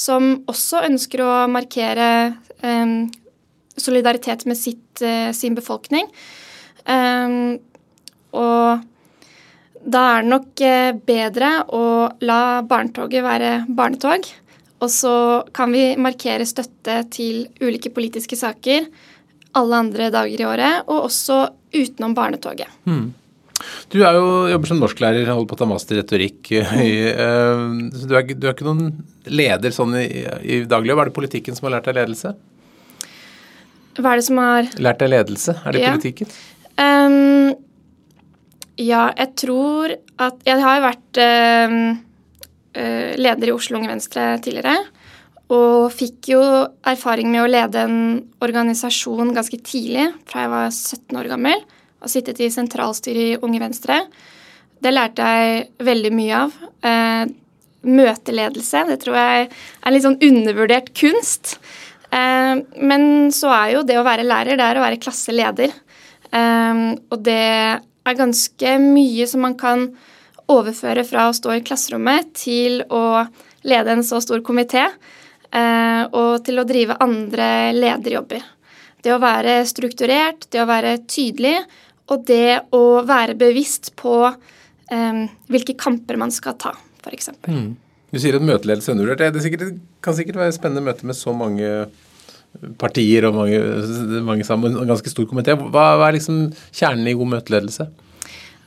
som 0.00 0.36
også 0.50 0.84
ønsker 0.88 1.22
å 1.24 1.32
markere 1.50 2.10
um, 2.64 3.08
solidaritet 3.80 4.46
med 4.48 4.58
sitt, 4.58 5.02
uh, 5.04 5.30
sin 5.36 5.56
befolkning. 5.58 6.08
Um, 6.86 7.58
og 8.36 8.86
da 9.80 10.04
er 10.14 10.24
det 10.24 10.32
nok 10.32 10.64
uh, 10.64 10.92
bedre 11.06 11.52
å 11.76 11.84
la 12.24 12.42
barnetoget 12.66 13.26
være 13.26 13.52
barnetog. 13.68 14.28
Og 14.80 14.88
så 14.88 15.14
kan 15.52 15.72
vi 15.74 15.92
markere 16.00 16.48
støtte 16.48 17.02
til 17.12 17.44
ulike 17.60 17.92
politiske 17.92 18.38
saker 18.38 18.88
alle 19.58 19.80
andre 19.82 20.12
dager 20.14 20.40
i 20.40 20.46
året, 20.46 20.84
og 20.86 21.08
også 21.08 21.42
utenom 21.74 22.14
barnetoget. 22.14 22.70
Mm. 22.86 23.10
Du 23.92 23.98
er 24.02 24.16
jo, 24.16 24.28
jobber 24.52 24.70
som 24.70 24.80
norsklærer, 24.82 25.28
holder 25.30 25.48
på 25.50 25.56
å 25.56 25.60
ta 25.60 25.68
master 25.68 25.98
i 25.98 26.02
retorikk. 26.02 26.52
så 26.52 28.06
du, 28.06 28.14
er, 28.16 28.28
du, 28.32 28.46
er, 28.46 28.54
ikke 28.54 28.68
noen 28.68 28.92
leder 29.28 29.74
sånn 29.74 29.96
i, 30.00 30.06
i 30.42 30.62
daglig. 30.68 30.94
Hva 30.96 31.06
er 31.06 31.12
det 31.12 31.18
politikken 31.18 31.58
som 31.58 31.68
har 31.68 31.78
lært 31.78 31.90
deg 31.90 31.98
ledelse? 32.00 32.34
Hva 33.98 34.12
er 34.12 34.20
det 34.20 34.26
som 34.28 34.38
har 34.40 34.70
Lært 34.80 35.02
deg 35.02 35.12
ledelse? 35.12 35.56
Er 35.64 35.76
det 35.76 35.82
ja. 35.82 35.90
politikken? 35.94 36.30
Um, 36.80 37.50
ja, 38.80 39.10
jeg 39.18 39.34
tror 39.36 39.92
at 40.20 40.38
Jeg 40.46 40.62
har 40.62 40.78
jo 40.78 40.86
vært 40.86 41.20
uh, 41.20 41.90
leder 43.20 43.50
i 43.50 43.54
Oslo 43.54 43.80
Unge 43.80 43.90
Venstre 43.90 44.32
tidligere. 44.44 44.78
Og 45.50 45.90
fikk 45.90 46.30
jo 46.30 46.40
erfaring 46.86 47.32
med 47.32 47.42
å 47.42 47.50
lede 47.50 47.82
en 47.82 48.00
organisasjon 48.44 49.32
ganske 49.34 49.58
tidlig, 49.66 50.06
fra 50.30 50.44
jeg 50.44 50.52
var 50.52 50.68
17 50.70 51.18
år 51.18 51.30
gammel. 51.32 51.64
Og 52.00 52.10
sittet 52.12 52.40
i 52.40 52.50
sentralstyret 52.52 53.34
i 53.34 53.38
Unge 53.44 53.60
Venstre. 53.62 54.00
Det 54.80 54.92
lærte 54.92 55.26
jeg 55.26 55.66
veldig 55.84 56.12
mye 56.16 56.40
av. 56.46 56.56
Uh, 56.84 57.24
møteledelse, 57.80 58.82
det 58.90 58.98
tror 59.00 59.16
jeg 59.16 59.46
er 59.48 59.92
litt 59.92 60.04
sånn 60.04 60.18
undervurdert 60.20 60.90
kunst. 60.96 61.54
Uh, 62.12 62.60
men 62.80 63.32
så 63.32 63.52
er 63.56 63.74
jo 63.76 63.84
det 63.88 63.98
å 64.00 64.06
være 64.06 64.26
lærer, 64.26 64.58
det 64.60 64.66
er 64.66 64.80
å 64.80 64.84
være 64.84 65.00
klasseleder. 65.00 65.74
Um, 66.30 66.96
og 67.12 67.22
det 67.26 67.40
er 67.40 68.18
ganske 68.18 68.74
mye 68.82 69.28
som 69.28 69.44
man 69.44 69.56
kan 69.60 69.88
overføre 70.50 71.04
fra 71.06 71.28
å 71.28 71.36
stå 71.36 71.54
i 71.56 71.64
klasserommet 71.64 72.32
til 72.40 72.80
å 72.90 73.24
lede 73.68 73.92
en 73.92 74.04
så 74.06 74.18
stor 74.24 74.40
komité, 74.42 74.88
og 75.50 76.44
til 76.46 76.58
å 76.62 76.64
drive 76.66 76.96
andre 77.02 77.70
lederjobber. 77.74 78.42
Det 79.02 79.12
å 79.14 79.20
være 79.22 79.60
strukturert, 79.66 80.46
det 80.50 80.62
å 80.62 80.68
være 80.68 80.96
tydelig, 81.10 81.56
og 82.10 82.26
det 82.28 82.60
å 82.74 83.02
være 83.06 83.36
bevisst 83.38 83.92
på 83.98 84.16
um, 84.26 85.22
hvilke 85.50 85.76
kamper 85.78 86.18
man 86.20 86.34
skal 86.34 86.58
ta, 86.60 86.74
f.eks. 87.04 87.32
Mm. 87.46 87.72
Du 88.10 88.18
sier 88.18 88.36
at 88.36 88.44
møteledelse 88.44 88.90
er 88.90 88.96
undervurdert. 88.96 89.36
Det, 89.38 89.56
det 89.60 89.72
kan 90.02 90.16
sikkert 90.18 90.40
være 90.42 90.54
spennende 90.56 90.82
møte 90.88 91.06
med 91.06 91.18
så 91.18 91.34
mange 91.36 91.70
partier 92.80 93.28
og 93.28 93.36
mange, 93.36 93.58
mange 94.26 94.46
sammen, 94.46 94.74
en 94.74 94.90
ganske 94.90 95.10
stor 95.12 95.28
komité. 95.30 95.54
Hva, 95.54 95.92
hva, 95.98 96.08
er 96.08 96.18
liksom 96.18 96.48
kjernen 96.74 97.06
i 97.06 97.16
god 97.18 97.36
møteledelse? 97.36 97.86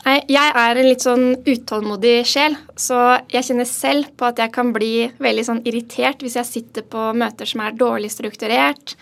Jeg 0.04 0.52
er 0.60 0.80
en 0.80 0.88
litt 0.90 1.04
sånn 1.04 1.30
utålmodig 1.48 2.26
sjel, 2.28 2.58
så 2.76 3.22
jeg 3.32 3.48
kjenner 3.48 3.68
selv 3.68 4.10
på 4.20 4.28
at 4.28 4.42
jeg 4.42 4.52
kan 4.56 4.74
bli 4.76 5.08
veldig 5.24 5.46
sånn 5.48 5.62
irritert 5.68 6.24
hvis 6.24 6.36
jeg 6.42 6.50
sitter 6.50 6.84
på 6.84 7.12
møter 7.16 7.48
som 7.48 7.64
er 7.64 7.78
dårlig 7.80 8.12
strukturert, 8.12 8.98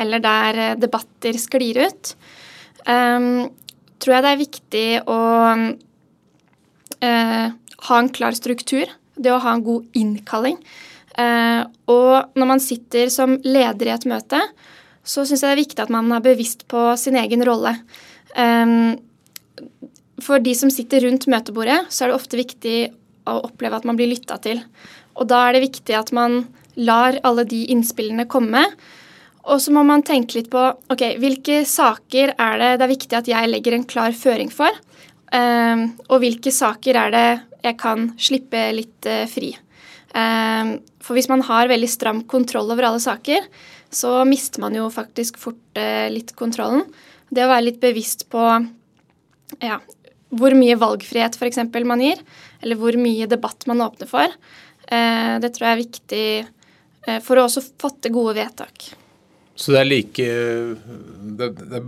eller 0.00 0.22
der 0.22 0.58
eh, 0.58 0.74
debatter 0.78 1.38
sklir 1.38 1.84
ut. 1.86 2.12
Um, 2.82 3.46
tror 4.00 4.16
jeg 4.16 4.24
det 4.24 4.32
er 4.32 4.40
viktig 4.40 4.86
å 5.10 5.18
eh, 7.04 7.46
ha 7.88 7.98
en 7.98 8.12
klar 8.12 8.36
struktur. 8.36 8.90
Det 9.20 9.32
å 9.32 9.42
ha 9.42 9.54
en 9.56 9.64
god 9.66 9.98
innkalling. 9.98 10.56
Eh, 11.20 11.62
og 11.90 12.38
når 12.38 12.50
man 12.54 12.62
sitter 12.62 13.10
som 13.12 13.36
leder 13.44 13.90
i 13.90 13.94
et 13.94 14.08
møte, 14.08 14.40
så 15.04 15.24
syns 15.24 15.42
jeg 15.42 15.48
det 15.48 15.56
er 15.56 15.62
viktig 15.64 15.84
at 15.84 15.92
man 15.92 16.10
er 16.14 16.24
bevisst 16.24 16.66
på 16.70 16.90
sin 17.00 17.18
egen 17.20 17.44
rolle. 17.46 17.76
Eh, 18.36 18.96
for 20.20 20.42
de 20.44 20.54
som 20.56 20.72
sitter 20.72 21.06
rundt 21.06 21.28
møtebordet, 21.32 21.82
så 21.88 22.04
er 22.04 22.10
det 22.10 22.20
ofte 22.20 22.40
viktig 22.40 22.78
å 23.30 23.40
oppleve 23.48 23.78
at 23.78 23.86
man 23.88 23.98
blir 23.98 24.10
lytta 24.10 24.40
til. 24.42 24.62
Og 25.20 25.28
da 25.30 25.46
er 25.46 25.56
det 25.56 25.66
viktig 25.68 25.96
at 25.96 26.12
man 26.16 26.44
lar 26.80 27.18
alle 27.26 27.44
de 27.48 27.64
innspillene 27.72 28.28
komme. 28.30 28.62
Og 29.48 29.60
så 29.62 29.72
må 29.72 29.82
man 29.86 30.04
tenke 30.04 30.36
litt 30.36 30.50
på 30.52 30.60
ok, 30.92 31.04
hvilke 31.20 31.62
saker 31.68 32.34
er 32.36 32.60
det 32.60 32.70
det 32.80 32.86
er 32.86 32.92
viktig 32.92 33.18
at 33.18 33.30
jeg 33.30 33.48
legger 33.48 33.76
en 33.76 33.86
klar 33.88 34.12
føring 34.16 34.52
for. 34.52 34.74
Um, 35.30 35.92
og 36.10 36.24
hvilke 36.24 36.52
saker 36.52 36.98
er 36.98 37.14
det 37.14 37.26
jeg 37.62 37.76
kan 37.80 38.08
slippe 38.20 38.64
litt 38.74 39.08
uh, 39.08 39.24
fri. 39.30 39.52
Um, 40.10 40.80
for 41.00 41.16
hvis 41.16 41.30
man 41.30 41.44
har 41.46 41.70
veldig 41.70 41.88
stram 41.88 42.24
kontroll 42.28 42.72
over 42.74 42.88
alle 42.88 43.02
saker, 43.02 43.46
så 43.94 44.20
mister 44.28 44.62
man 44.62 44.76
jo 44.76 44.88
faktisk 44.92 45.38
fort 45.40 45.78
uh, 45.78 46.10
litt 46.12 46.34
kontrollen. 46.38 46.84
Det 47.30 47.46
å 47.46 47.50
være 47.52 47.68
litt 47.68 47.80
bevisst 47.82 48.26
på 48.32 48.44
ja, 49.62 49.78
hvor 50.34 50.54
mye 50.58 50.78
valgfrihet 50.78 51.38
f.eks. 51.38 51.62
man 51.86 52.02
gir, 52.02 52.20
eller 52.60 52.78
hvor 52.78 52.98
mye 52.98 53.30
debatt 53.30 53.66
man 53.70 53.86
åpner 53.86 54.10
for, 54.10 54.34
uh, 54.34 55.36
det 55.40 55.54
tror 55.54 55.70
jeg 55.70 55.72
er 55.76 55.84
viktig 55.84 56.26
for 57.24 57.40
å 57.40 57.46
også 57.46 57.62
fatte 57.80 58.10
gode 58.12 58.34
vedtak. 58.36 58.90
Så 59.60 59.74
det 59.74 59.80
er 59.82 59.88
like 59.90 60.26
det, 61.36 61.48
det, 61.58 61.80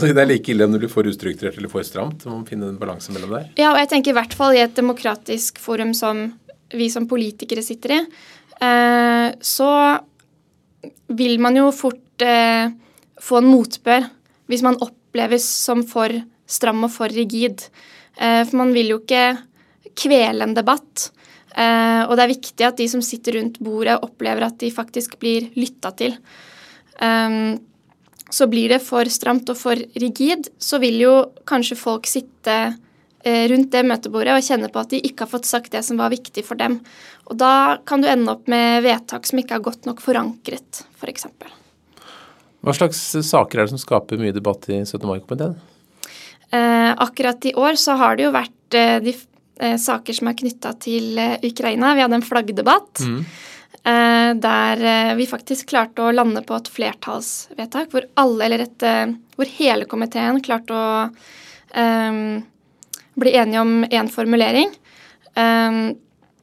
det, 0.00 0.12
er 0.22 0.28
like 0.28 0.52
ille 0.54 0.68
når 0.70 0.86
du 0.86 0.88
for 0.92 1.04
ustrukturert 1.08 1.58
eller 1.60 1.72
for 1.72 1.84
stramt? 1.84 2.24
Man 2.24 2.40
må 2.40 2.48
finne 2.48 2.70
en 2.72 2.80
balanse 2.80 3.12
mellom 3.12 3.34
der? 3.36 3.50
Ja, 3.60 3.74
og 3.74 3.80
jeg 3.82 3.90
tenker 3.92 4.14
i 4.14 4.16
hvert 4.16 4.36
fall 4.36 4.56
i 4.56 4.62
et 4.64 4.76
demokratisk 4.78 5.60
forum 5.60 5.92
som 5.96 6.30
vi 6.74 6.88
som 6.90 7.08
politikere 7.08 7.62
sitter 7.62 7.96
i, 7.96 7.98
eh, 8.66 9.26
så 9.44 9.70
vil 11.14 11.36
man 11.44 11.58
jo 11.60 11.68
fort 11.76 12.24
eh, 12.24 12.72
få 13.20 13.40
en 13.40 13.50
motbør 13.52 14.08
hvis 14.50 14.64
man 14.64 14.80
oppleves 14.84 15.44
som 15.44 15.84
for 15.88 16.12
stram 16.50 16.86
og 16.88 16.92
for 16.92 17.12
rigid. 17.12 17.66
Eh, 18.16 18.42
for 18.48 18.62
man 18.62 18.72
vil 18.76 18.94
jo 18.94 19.02
ikke 19.02 19.26
kvele 19.94 20.48
en 20.48 20.56
debatt. 20.56 21.10
Og 21.54 22.16
det 22.18 22.22
er 22.24 22.32
viktig 22.32 22.64
at 22.66 22.80
de 22.80 22.88
som 22.90 23.02
sitter 23.04 23.36
rundt 23.36 23.60
bordet, 23.62 23.94
opplever 24.02 24.42
at 24.42 24.56
de 24.58 24.72
faktisk 24.74 25.12
blir 25.22 25.52
lytta 25.54 25.92
til. 25.94 26.16
Um, 27.02 27.58
så 28.34 28.46
blir 28.50 28.72
det 28.72 28.80
for 28.82 29.06
stramt 29.10 29.50
og 29.52 29.58
for 29.58 29.78
rigid, 30.00 30.48
så 30.58 30.80
vil 30.82 30.96
jo 31.02 31.12
kanskje 31.48 31.76
folk 31.78 32.08
sitte 32.10 32.54
eh, 33.24 33.44
rundt 33.50 33.70
det 33.74 33.84
møtebordet 33.86 34.34
og 34.34 34.46
kjenne 34.46 34.70
på 34.72 34.80
at 34.80 34.94
de 34.94 35.02
ikke 35.06 35.26
har 35.26 35.30
fått 35.30 35.46
sagt 35.48 35.74
det 35.74 35.84
som 35.86 36.00
var 36.00 36.12
viktig 36.14 36.42
for 36.46 36.58
dem. 36.58 36.80
Og 37.30 37.38
da 37.40 37.78
kan 37.86 38.02
du 38.02 38.08
ende 38.10 38.32
opp 38.34 38.48
med 38.50 38.82
vedtak 38.86 39.28
som 39.28 39.38
ikke 39.40 39.58
er 39.58 39.66
godt 39.68 39.86
nok 39.88 40.02
forankret, 40.02 40.82
f.eks. 40.98 41.28
For 41.28 41.54
Hva 42.64 42.74
slags 42.80 43.04
saker 43.28 43.60
er 43.60 43.68
det 43.68 43.76
som 43.76 43.84
skaper 43.84 44.20
mye 44.20 44.34
debatt 44.34 44.66
i 44.72 44.80
17. 44.82 44.98
mai-komiteen? 45.04 45.54
Eh, 46.54 46.90
akkurat 47.06 47.46
i 47.46 47.54
år 47.54 47.78
så 47.80 47.96
har 48.00 48.16
det 48.16 48.26
jo 48.26 48.34
vært 48.34 48.76
eh, 48.78 48.98
de 49.04 49.14
eh, 49.60 49.78
saker 49.80 50.16
som 50.16 50.30
er 50.30 50.38
knytta 50.38 50.74
til 50.82 51.18
eh, 51.18 51.38
Ukraina. 51.44 51.94
Vi 51.94 52.04
hadde 52.04 52.18
en 52.20 52.26
flaggdebatt. 52.26 53.04
Mm. 53.04 53.24
Eh, 53.84 54.34
der 54.34 54.80
eh, 54.80 55.14
vi 55.14 55.26
faktisk 55.28 55.68
klarte 55.68 56.06
å 56.06 56.12
lande 56.14 56.40
på 56.46 56.56
et 56.56 56.68
flertallsvedtak 56.72 57.90
hvor 57.92 58.06
alle, 58.16 58.46
eller 58.46 58.62
et, 58.64 58.84
eh, 58.86 59.10
hvor 59.36 59.50
hele 59.58 59.84
komiteen 59.84 60.40
klarte 60.44 60.72
å 60.72 60.86
um, 61.76 62.38
bli 63.20 63.34
enige 63.36 63.60
om 63.60 63.74
én 63.84 64.08
formulering. 64.08 64.72
Um, 65.36 65.98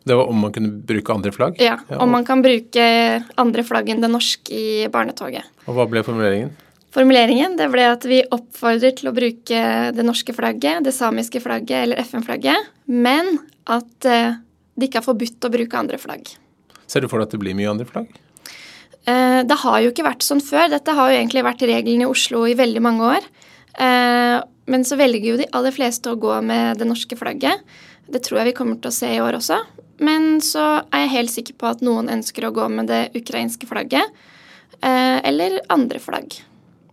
det 0.06 0.18
var 0.20 0.30
om 0.30 0.38
man 0.44 0.54
kunne 0.54 0.84
bruke 0.86 1.16
andre 1.16 1.32
flagg? 1.34 1.58
Ja, 1.62 1.80
om 1.98 2.14
man 2.14 2.28
kan 2.28 2.44
bruke 2.46 2.86
andre 3.42 3.66
flagg 3.66 3.90
enn 3.90 4.06
det 4.06 4.12
norske 4.14 4.54
i 4.54 4.86
barnetoget. 4.94 5.50
Og 5.66 5.80
hva 5.80 5.88
ble 5.90 6.06
formuleringen? 6.06 6.54
Formuleringen 6.94 7.58
det 7.58 7.72
ble 7.74 7.88
at 7.90 8.06
vi 8.10 8.22
oppfordrer 8.22 8.94
til 9.00 9.10
å 9.10 9.16
bruke 9.18 9.64
det 9.96 10.06
norske 10.06 10.36
flagget, 10.38 10.84
det 10.86 10.94
samiske 10.94 11.42
flagget 11.42 11.88
eller 11.88 12.02
FN-flagget, 12.04 12.70
men 12.92 13.38
at 13.70 13.94
det 14.02 14.90
ikke 14.90 15.00
er 15.00 15.10
forbudt 15.10 15.48
å 15.48 15.54
bruke 15.54 15.80
andre 15.80 16.02
flagg. 16.02 16.34
Ser 16.92 17.04
du 17.04 17.08
for 17.12 17.22
deg 17.22 17.30
at 17.30 17.36
det 17.36 17.42
blir 17.44 17.56
mye 17.56 17.72
andre 17.72 17.88
flagg? 17.88 18.10
Eh, 19.08 19.42
det 19.48 19.58
har 19.64 19.80
jo 19.82 19.92
ikke 19.94 20.06
vært 20.06 20.26
sånn 20.26 20.44
før. 20.44 20.68
Dette 20.74 20.96
har 20.98 21.12
jo 21.12 21.20
egentlig 21.20 21.46
vært 21.46 21.64
regelen 21.70 22.04
i 22.04 22.10
Oslo 22.10 22.44
i 22.50 22.58
veldig 22.60 22.84
mange 22.84 23.14
år. 23.16 23.30
Eh, 23.80 24.38
men 24.72 24.84
så 24.88 24.98
velger 25.00 25.32
jo 25.32 25.40
de 25.40 25.48
aller 25.58 25.74
fleste 25.76 26.12
å 26.12 26.20
gå 26.20 26.36
med 26.46 26.82
det 26.82 26.88
norske 26.90 27.18
flagget. 27.18 27.64
Det 28.12 28.22
tror 28.26 28.42
jeg 28.42 28.52
vi 28.52 28.58
kommer 28.60 28.82
til 28.82 28.92
å 28.92 28.98
se 28.98 29.10
i 29.16 29.22
år 29.24 29.40
også. 29.40 29.62
Men 30.04 30.40
så 30.44 30.66
er 30.90 31.06
jeg 31.06 31.16
helt 31.16 31.34
sikker 31.34 31.58
på 31.62 31.70
at 31.70 31.84
noen 31.86 32.10
ønsker 32.12 32.46
å 32.48 32.54
gå 32.56 32.68
med 32.74 32.90
det 32.92 33.04
ukrainske 33.18 33.70
flagget. 33.70 34.22
Eh, 34.82 35.18
eller 35.30 35.62
andre 35.74 36.02
flagg. 36.02 36.42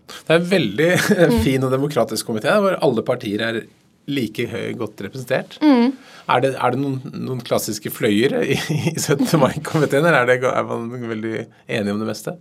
Det 0.08 0.32
er 0.32 0.40
en 0.40 0.50
veldig 0.50 0.90
fin 1.44 1.64
og 1.64 1.72
demokratisk 1.74 2.30
komité 2.30 2.54
hvor 2.62 2.78
alle 2.84 3.04
partier 3.04 3.44
er 3.44 3.60
like 4.08 4.46
godt 4.78 5.02
representert. 5.04 5.58
Mm. 5.62 5.92
Er 6.28 6.44
det, 6.44 6.52
er 6.56 6.74
det 6.74 6.80
noen, 6.80 7.00
noen, 7.12 7.42
klassiske 7.44 7.92
fløyer 7.92 8.36
i, 8.42 8.56
i 8.92 8.94
17. 8.96 9.26
mai-komiteen, 9.40 10.04
eller 10.04 10.24
er, 10.24 10.30
det, 10.30 10.52
er, 10.52 10.68
man 10.68 11.10
veldig 11.12 11.34
enig 11.78 11.94
om 11.94 12.02
det 12.02 12.08
meste? 12.08 12.36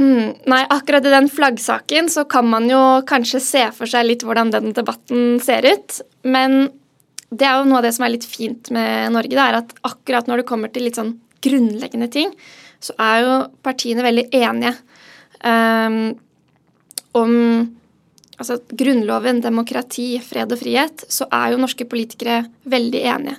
Hmm, 0.00 0.30
nei, 0.48 0.60
akkurat 0.70 1.04
i 1.04 1.12
den 1.12 1.28
flaggsaken 1.28 2.08
så 2.12 2.24
kan 2.30 2.46
man 2.48 2.68
jo 2.70 2.80
kanskje 3.08 3.42
se 3.44 3.64
for 3.76 3.90
seg 3.90 4.06
litt 4.06 4.22
hvordan 4.24 4.52
den 4.54 4.70
debatten 4.76 5.40
ser 5.44 5.66
ut. 5.66 5.98
Men 6.24 6.70
det 7.30 7.46
er 7.46 7.58
jo 7.58 7.68
noe 7.68 7.80
av 7.80 7.86
det 7.86 7.92
som 7.96 8.06
er 8.06 8.14
litt 8.14 8.26
fint 8.26 8.70
med 8.74 9.12
Norge, 9.14 9.34
det 9.34 9.42
er 9.42 9.58
at 9.60 9.74
akkurat 9.86 10.30
når 10.30 10.42
det 10.42 10.48
kommer 10.48 10.72
til 10.72 10.86
litt 10.88 10.98
sånn 10.98 11.18
grunnleggende 11.44 12.08
ting, 12.12 12.32
så 12.80 12.96
er 13.00 13.20
jo 13.24 13.34
partiene 13.64 14.04
veldig 14.04 14.26
enige 14.36 14.72
um, 15.44 16.00
om 17.18 17.34
altså 18.40 18.58
Grunnloven, 18.72 19.42
demokrati, 19.44 20.14
fred 20.24 20.52
og 20.54 20.60
frihet, 20.60 21.04
så 21.12 21.28
er 21.30 21.52
jo 21.52 21.60
norske 21.60 21.86
politikere 21.88 22.42
veldig 22.72 23.02
enige. 23.12 23.36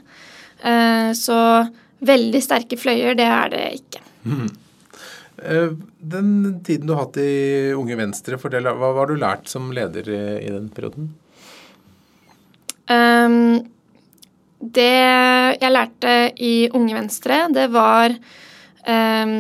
Eh, 0.61 1.11
så 1.17 1.37
veldig 2.05 2.41
sterke 2.43 2.77
fløyer, 2.79 3.17
det 3.17 3.27
er 3.29 3.53
det 3.53 3.63
ikke. 3.79 4.03
Mm. 4.25 4.51
Den 5.41 6.29
tiden 6.61 6.85
du 6.85 6.93
har 6.93 7.07
hatt 7.07 7.17
i 7.17 7.73
Unge 7.73 7.97
Venstre, 7.97 8.37
fortell, 8.41 8.67
hva 8.77 8.91
har 8.99 9.09
du 9.09 9.17
lært 9.17 9.49
som 9.49 9.71
leder 9.73 10.05
i 10.13 10.49
den 10.53 10.67
perioden? 10.73 11.09
Um, 12.91 13.63
det 14.61 14.91
jeg 15.61 15.73
lærte 15.73 16.13
i 16.37 16.69
Unge 16.77 16.93
Venstre, 16.97 17.39
det 17.53 17.67
var 17.73 18.13
um, 18.13 19.33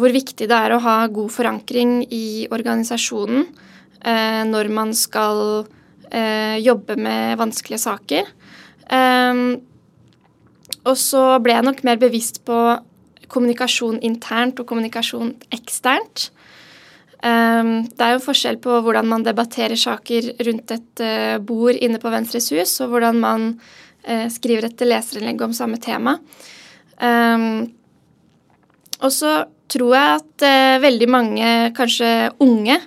hvor 0.00 0.14
viktig 0.14 0.48
det 0.48 0.56
er 0.56 0.72
å 0.72 0.82
ha 0.84 0.96
god 1.12 1.32
forankring 1.34 1.98
i 2.14 2.46
organisasjonen 2.48 3.44
når 4.00 4.70
man 4.72 4.94
skal 4.96 5.40
uh, 5.66 6.56
jobbe 6.60 6.96
med 6.96 7.36
vanskelige 7.40 7.82
saker. 7.82 8.30
Um, 8.90 9.60
og 10.88 10.96
så 10.96 11.24
ble 11.44 11.56
jeg 11.58 11.66
nok 11.66 11.82
mer 11.84 12.00
bevisst 12.00 12.40
på 12.48 12.56
kommunikasjon 13.30 14.00
internt 14.06 14.62
og 14.62 14.66
kommunikasjon 14.70 15.34
eksternt. 15.54 16.30
Det 17.20 18.00
er 18.00 18.14
jo 18.14 18.22
forskjell 18.24 18.56
på 18.64 18.78
hvordan 18.80 19.06
man 19.10 19.26
debatterer 19.26 19.76
saker 19.76 20.30
rundt 20.48 20.72
et 20.72 21.02
bord 21.44 21.76
inne 21.76 22.00
på 22.00 22.10
Venstres 22.10 22.48
hus, 22.56 22.72
og 22.80 22.94
hvordan 22.94 23.20
man 23.20 23.44
skriver 24.32 24.70
et 24.70 24.84
leserinnlegg 24.88 25.44
om 25.44 25.52
samme 25.52 25.76
tema. 25.84 26.16
Og 29.04 29.12
så 29.12 29.34
tror 29.70 29.94
jeg 29.94 30.16
at 30.16 30.46
veldig 30.88 31.10
mange, 31.12 31.52
kanskje 31.76 32.10
unge, 32.40 32.80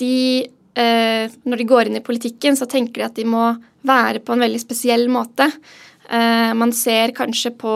de 0.00 0.48
Når 0.72 1.60
de 1.60 1.64
går 1.68 1.88
inn 1.88 1.98
i 1.98 2.00
politikken, 2.00 2.56
så 2.56 2.64
tenker 2.64 3.02
de 3.02 3.04
at 3.04 3.16
de 3.18 3.26
må 3.28 3.42
være 3.84 4.22
på 4.24 4.32
en 4.32 4.40
veldig 4.40 4.60
spesiell 4.62 5.04
måte. 5.12 5.44
man 6.56 6.72
ser 6.72 7.12
kanskje 7.12 7.50
på 7.60 7.74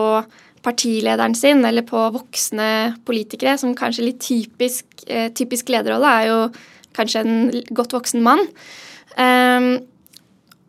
partilederen 0.65 1.35
sin, 1.37 1.61
eller 1.65 1.85
på 1.85 1.99
voksne 2.15 2.97
politikere, 3.05 3.53
som 3.61 3.75
kanskje 3.77 4.07
litt 4.07 4.19
typisk, 4.25 4.85
eh, 5.05 5.29
typisk 5.29 5.69
lederrolle 5.69 6.09
er 6.09 6.25
jo 6.27 6.39
kanskje 6.97 7.21
en 7.21 7.51
godt 7.69 7.93
voksen 7.93 8.23
mann. 8.25 8.41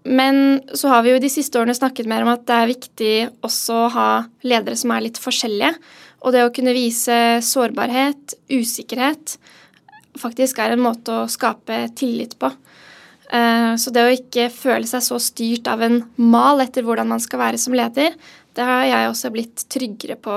Men 0.09 0.61
så 0.73 0.88
har 0.88 1.05
vi 1.05 1.12
jo 1.12 1.21
de 1.21 1.31
siste 1.33 1.59
årene 1.61 1.76
snakket 1.76 2.09
mer 2.09 2.25
om 2.25 2.33
at 2.33 2.47
det 2.49 2.57
er 2.57 2.71
viktig 2.73 3.14
også 3.45 3.76
å 3.85 3.90
ha 3.93 4.11
ledere 4.47 4.78
som 4.78 4.95
er 4.95 5.05
litt 5.05 5.21
forskjellige. 5.21 5.75
Og 6.25 6.35
det 6.35 6.45
å 6.47 6.52
kunne 6.55 6.75
vise 6.76 7.19
sårbarhet, 7.45 8.35
usikkerhet, 8.50 9.37
faktisk 10.18 10.58
er 10.62 10.75
en 10.75 10.84
måte 10.84 11.14
å 11.14 11.30
skape 11.30 11.87
tillit 11.98 12.34
på. 12.40 12.48
Uh, 13.28 13.76
så 13.76 13.92
det 13.92 14.04
å 14.04 14.14
ikke 14.14 14.48
føle 14.52 14.87
seg 14.88 15.02
så 15.04 15.18
styrt 15.20 15.68
av 15.68 15.82
en 15.84 16.00
mal 16.16 16.60
etter 16.64 16.82
hvordan 16.87 17.10
man 17.10 17.20
skal 17.20 17.42
være 17.42 17.58
som 17.60 17.76
leder, 17.76 18.16
det 18.56 18.64
har 18.64 18.84
jeg 18.88 19.10
også 19.10 19.30
blitt 19.34 19.64
tryggere 19.70 20.16
på 20.18 20.34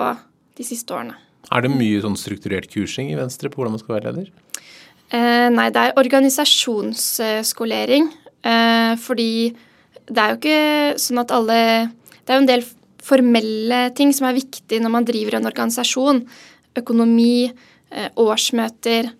de 0.59 0.63
siste 0.67 0.93
årene. 0.93 1.15
Er 1.51 1.59
det 1.65 1.71
mye 1.73 2.01
sånn 2.03 2.17
strukturert 2.19 2.67
kursing 2.71 3.07
i 3.11 3.19
Venstre 3.19 3.49
på 3.51 3.57
hvordan 3.59 3.75
man 3.75 3.81
skal 3.81 3.95
være 3.97 4.07
leder? 4.11 4.27
Eh, 5.11 5.49
nei, 5.51 5.67
det 5.73 5.81
er 5.81 5.97
organisasjonsskolering. 5.99 8.05
Eh, 8.47 8.93
fordi 9.01 9.31
det 10.11 10.21
er 10.21 10.29
jo 10.31 10.37
ikke 10.39 10.61
sånn 10.97 11.21
at 11.21 11.31
alle 11.35 11.57
Det 12.21 12.29
er 12.33 12.39
jo 12.39 12.41
en 12.41 12.49
del 12.49 12.63
formelle 13.01 13.79
ting 13.97 14.13
som 14.13 14.27
er 14.29 14.37
viktig 14.37 14.77
når 14.81 14.91
man 14.93 15.07
driver 15.07 15.33
en 15.37 15.49
organisasjon. 15.49 16.17
Økonomi, 16.77 17.51
eh, 17.91 18.09
årsmøter, 18.15 19.03
eh, 19.09 19.13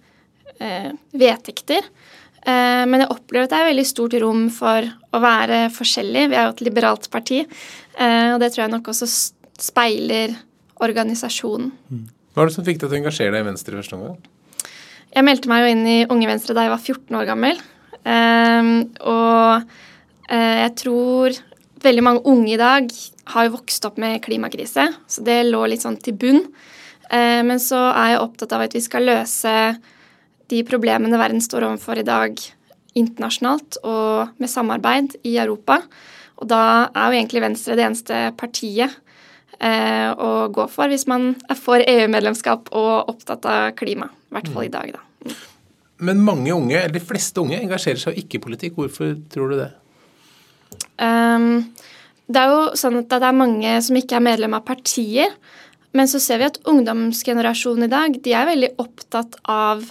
vedtekter. 1.17 1.87
Eh, 2.41 2.83
men 2.89 3.03
jeg 3.03 3.11
opplever 3.13 3.45
at 3.45 3.53
det 3.53 3.59
er 3.59 3.67
veldig 3.69 3.85
stort 3.85 4.15
rom 4.23 4.47
for 4.53 4.85
å 5.13 5.21
være 5.21 5.67
forskjellig. 5.73 6.29
Vi 6.31 6.37
er 6.37 6.47
jo 6.47 6.55
et 6.55 6.63
liberalt 6.65 7.05
parti, 7.13 7.43
eh, 7.43 8.29
og 8.33 8.39
det 8.41 8.51
tror 8.53 8.65
jeg 8.65 8.73
nok 8.73 8.89
også 8.93 9.09
speiler 9.61 10.33
organisasjonen. 10.81 11.69
Mm. 11.91 12.07
Hva 12.31 12.43
er 12.43 12.49
det 12.49 12.55
som 12.55 12.65
fikk 12.65 12.79
deg 12.79 12.87
til 12.87 12.95
å 12.95 13.01
engasjere 13.01 13.35
deg 13.35 13.43
i 13.43 13.49
Venstre 13.51 13.77
første 13.77 13.97
omgang? 13.97 14.17
Jeg 15.11 15.27
meldte 15.27 15.51
meg 15.51 15.61
jo 15.61 15.69
inn 15.75 15.85
i 15.85 15.99
Unge 16.07 16.31
Venstre 16.31 16.55
da 16.57 16.65
jeg 16.65 16.73
var 16.73 16.81
14 16.81 17.19
år 17.19 17.29
gammel. 17.29 17.63
Eh, 18.01 18.73
og 19.05 19.79
jeg 20.31 20.71
tror 20.79 21.35
veldig 21.83 22.03
mange 22.05 22.21
unge 22.29 22.53
i 22.53 22.59
dag 22.59 22.85
har 23.33 23.45
jo 23.45 23.57
vokst 23.57 23.83
opp 23.83 23.97
med 23.99 24.21
klimakrise, 24.23 24.85
så 25.11 25.23
det 25.27 25.41
lå 25.49 25.59
litt 25.67 25.83
sånn 25.83 25.97
til 25.99 26.15
bunn. 26.15 26.39
Men 27.11 27.59
så 27.59 27.81
er 27.89 28.13
jeg 28.13 28.21
opptatt 28.21 28.53
av 28.55 28.63
at 28.63 28.77
vi 28.77 28.79
skal 28.85 29.03
løse 29.09 29.51
de 30.51 30.63
problemene 30.67 31.19
verden 31.19 31.41
står 31.43 31.69
overfor 31.69 32.01
i 32.01 32.07
dag 32.07 32.39
internasjonalt 32.97 33.79
og 33.87 34.33
med 34.41 34.51
samarbeid 34.51 35.15
i 35.27 35.37
Europa. 35.39 35.79
Og 36.41 36.49
da 36.51 36.89
er 36.89 37.07
jo 37.07 37.19
egentlig 37.19 37.43
Venstre 37.43 37.77
det 37.79 37.85
eneste 37.85 38.19
partiet 38.39 38.97
eh, 39.61 40.09
å 40.11 40.49
gå 40.53 40.65
for 40.71 40.91
hvis 40.91 41.07
man 41.09 41.31
er 41.49 41.59
for 41.59 41.83
EU-medlemskap 41.83 42.73
og 42.75 43.13
opptatt 43.13 43.47
av 43.47 43.71
klima. 43.79 44.09
I 44.31 44.37
hvert 44.37 44.51
fall 44.51 44.67
i 44.67 44.73
dag, 44.73 44.95
da. 44.97 45.05
Mm. 45.27 45.39
Men 46.01 46.23
mange 46.25 46.53
unge, 46.55 46.79
eller 46.79 46.95
de 46.95 47.03
fleste 47.03 47.37
unge, 47.43 47.59
engasjerer 47.61 48.01
seg 48.01 48.17
ikke 48.17 48.39
i 48.39 48.43
politikk. 48.47 48.79
Hvorfor 48.79 49.13
tror 49.29 49.53
du 49.53 49.59
det? 49.59 49.69
Um, 50.97 51.67
det 52.31 52.41
er 52.41 52.53
jo 52.55 52.63
sånn 52.79 53.03
at 53.03 53.11
det 53.11 53.27
er 53.27 53.37
mange 53.37 53.75
som 53.85 53.99
ikke 53.99 54.17
er 54.17 54.25
medlem 54.25 54.55
av 54.57 54.65
partier. 54.65 55.35
Men 55.93 56.09
så 56.09 56.21
ser 56.23 56.41
vi 56.41 56.47
at 56.47 56.57
ungdomsgenerasjonen 56.71 57.85
i 57.85 57.91
dag 57.91 58.17
de 58.23 58.33
er 58.33 58.49
veldig 58.49 58.71
opptatt 58.81 59.37
av 59.51 59.83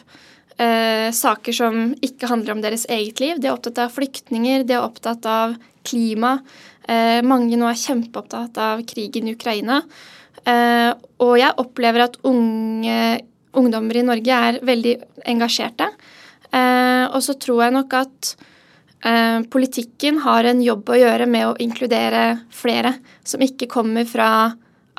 eh, 0.61 1.09
saker 1.17 1.57
som 1.57 1.91
ikke 2.05 2.29
handler 2.31 2.57
om 2.57 2.63
deres 2.65 2.87
eget 2.93 3.21
liv. 3.23 3.41
De 3.41 3.49
er 3.49 3.57
opptatt 3.57 3.81
av 3.83 3.93
flyktninger, 3.95 4.67
de 4.69 4.77
er 4.77 4.85
opptatt 4.85 5.27
av 5.29 5.57
klima. 5.89 6.39
Eh, 6.85 7.21
mange 7.25 7.59
nå 7.59 7.69
er 7.71 7.81
kjempeopptatt 7.81 8.61
av 8.61 8.85
krigen 8.89 9.29
i 9.29 9.37
Ukraina. 9.37 9.81
Eh, 10.45 10.93
og 11.21 11.35
jeg 11.41 11.59
opplever 11.61 12.07
at 12.07 12.17
unge, 12.29 13.01
ungdommer 13.57 14.01
i 14.01 14.07
Norge 14.07 14.39
er 14.51 14.61
veldig 14.65 14.95
engasjerte. 15.31 15.91
Eh, 16.51 17.05
og 17.11 17.21
så 17.25 17.37
tror 17.41 17.67
jeg 17.67 17.77
nok 17.77 17.97
at 17.99 18.31
eh, 19.07 19.41
politikken 19.53 20.23
har 20.25 20.49
en 20.49 20.63
jobb 20.65 20.91
å 20.91 21.01
gjøre 21.01 21.29
med 21.31 21.49
å 21.49 21.59
inkludere 21.63 22.41
flere 22.55 22.97
som 23.25 23.43
ikke 23.45 23.71
kommer 23.71 24.09
fra 24.09 24.51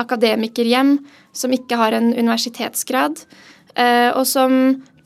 akademikerhjem, 0.01 0.95
som 1.35 1.53
ikke 1.53 1.77
har 1.77 1.93
en 1.93 2.09
universitetsgrad, 2.15 3.19
og 4.17 4.23
som 4.27 4.53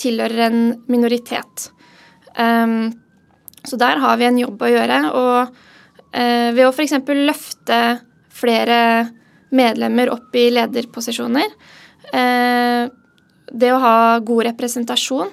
tilhører 0.01 0.47
en 0.47 0.62
minoritet. 0.91 1.69
Um, 2.38 2.91
så 3.65 3.79
der 3.81 4.01
har 4.03 4.19
vi 4.19 4.27
en 4.27 4.39
jobb 4.41 4.62
å 4.62 4.71
gjøre. 4.71 4.99
Og 5.15 5.38
uh, 5.47 6.49
ved 6.55 6.63
å 6.65 6.73
f.eks. 6.73 6.97
løfte 7.08 7.81
flere 8.36 8.79
medlemmer 9.55 10.12
opp 10.12 10.34
i 10.36 10.49
lederposisjoner 10.51 11.51
uh, 12.12 12.84
Det 13.47 13.69
å 13.71 13.79
ha 13.79 13.97
god 14.19 14.49
representasjon 14.49 15.29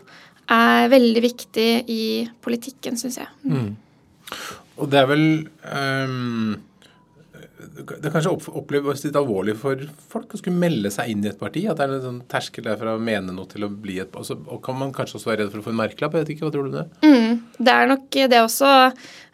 er 0.53 0.91
veldig 0.93 1.23
viktig 1.25 1.71
i 1.91 2.05
politikken, 2.45 2.99
syns 3.01 3.19
jeg. 3.23 3.31
Mm. 3.49 3.73
Og 4.83 4.91
det 4.91 5.01
er 5.01 5.09
vel 5.11 5.27
um 5.73 6.53
det 8.03 8.11
kanskje 8.13 8.33
oppleves 8.59 9.05
litt 9.07 9.17
alvorlig 9.19 9.55
for 9.61 9.81
folk 10.13 10.35
å 10.35 10.41
skulle 10.41 10.59
melde 10.59 10.91
seg 10.93 11.13
inn 11.13 11.25
i 11.25 11.31
et 11.31 11.41
parti? 11.41 11.65
At 11.71 11.79
det 11.79 11.87
er 11.87 11.97
en 11.97 12.05
sånn 12.07 12.21
terskel 12.31 12.67
der 12.67 12.79
fra 12.81 12.97
å 12.97 13.03
mene 13.03 13.35
noe 13.35 13.51
til 13.51 13.67
å 13.67 13.71
bli 13.71 13.99
et 14.03 14.15
altså, 14.19 14.39
Og 14.47 14.63
kan 14.65 14.79
man 14.79 14.95
kanskje 14.95 15.19
også 15.19 15.33
være 15.33 15.45
redd 15.45 15.53
for 15.55 15.63
å 15.63 15.67
få 15.67 15.75
en 15.75 15.81
merkelapp? 15.83 16.17
Jeg 16.17 16.27
vet 16.27 16.33
ikke, 16.37 16.47
Hva 16.49 16.55
tror 16.55 16.69
du 16.69 16.79
det? 16.79 16.87
Mm, 17.07 17.43
det 17.59 17.75
er 17.75 17.93
nok 17.93 18.21
det 18.33 18.41
også. 18.43 18.73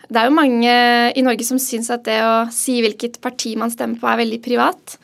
Det 0.09 0.21
er 0.21 0.29
jo 0.29 0.37
mange 0.39 0.75
i 1.21 1.25
Norge 1.25 1.45
som 1.45 1.61
syns 1.61 1.91
at 1.93 2.07
det 2.09 2.19
å 2.25 2.37
si 2.55 2.79
hvilket 2.85 3.21
parti 3.25 3.55
man 3.61 3.73
stemmer 3.73 4.01
på, 4.01 4.09
er 4.09 4.23
veldig 4.23 4.41
privat. 4.45 4.97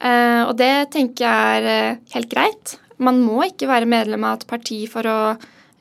Eh, 0.00 0.42
og 0.44 0.54
det 0.60 0.88
tenker 0.94 1.26
jeg 1.26 1.58
er 1.60 1.68
eh, 1.72 1.98
helt 2.14 2.30
greit. 2.32 2.76
Man 2.96 3.20
må 3.24 3.42
ikke 3.44 3.68
være 3.68 3.88
medlem 3.88 4.24
av 4.24 4.40
et 4.40 4.48
parti 4.48 4.82
for 4.88 5.08
å 5.08 5.18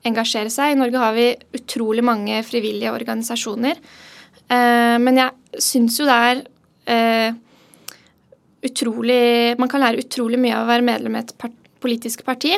engasjere 0.05 0.51
seg. 0.53 0.73
I 0.73 0.79
Norge 0.79 1.01
har 1.01 1.15
vi 1.15 1.29
utrolig 1.58 2.03
mange 2.05 2.41
frivillige 2.47 2.93
organisasjoner. 2.95 3.79
Eh, 4.45 4.97
men 5.01 5.21
jeg 5.21 5.63
syns 5.63 5.99
jo 5.99 6.08
det 6.10 6.19
er 6.29 6.43
eh, 6.89 7.36
utrolig 8.65 9.58
Man 9.62 9.69
kan 9.69 9.84
lære 9.84 10.02
utrolig 10.02 10.39
mye 10.41 10.56
av 10.58 10.65
å 10.65 10.71
være 10.71 10.88
medlem 10.88 11.17
i 11.17 11.21
et 11.21 11.36
part 11.41 11.56
politisk 11.84 12.24
parti. 12.26 12.56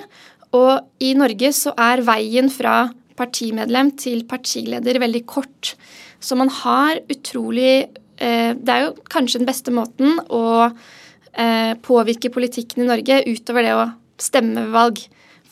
Og 0.55 1.03
i 1.03 1.11
Norge 1.17 1.51
så 1.55 1.73
er 1.75 2.05
veien 2.07 2.47
fra 2.51 2.87
partimedlem 3.17 3.91
til 3.99 4.23
partileder 4.29 4.99
veldig 5.01 5.23
kort. 5.27 5.73
Så 6.19 6.37
man 6.39 6.51
har 6.63 7.01
utrolig 7.11 7.87
eh, 8.17 8.53
Det 8.55 8.73
er 8.73 8.87
jo 8.87 8.95
kanskje 9.11 9.41
den 9.41 9.49
beste 9.49 9.73
måten 9.73 10.17
å 10.33 10.45
eh, 10.67 11.73
påvirke 11.83 12.31
politikken 12.33 12.85
i 12.85 12.89
Norge 12.89 13.21
utover 13.27 13.65
det 13.65 13.75
å 13.77 13.87
stemme 14.21 14.65
ved 14.65 14.75
valg. 14.75 15.01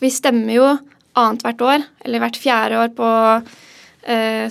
Vi 0.00 0.10
stemmer 0.12 0.56
jo 0.56 0.70
annethvert 1.16 1.62
år, 1.64 1.84
eller 2.04 2.22
hvert 2.22 2.40
fjerde 2.40 2.80
år 2.82 2.90
på 2.96 3.10
eh, 4.06 4.48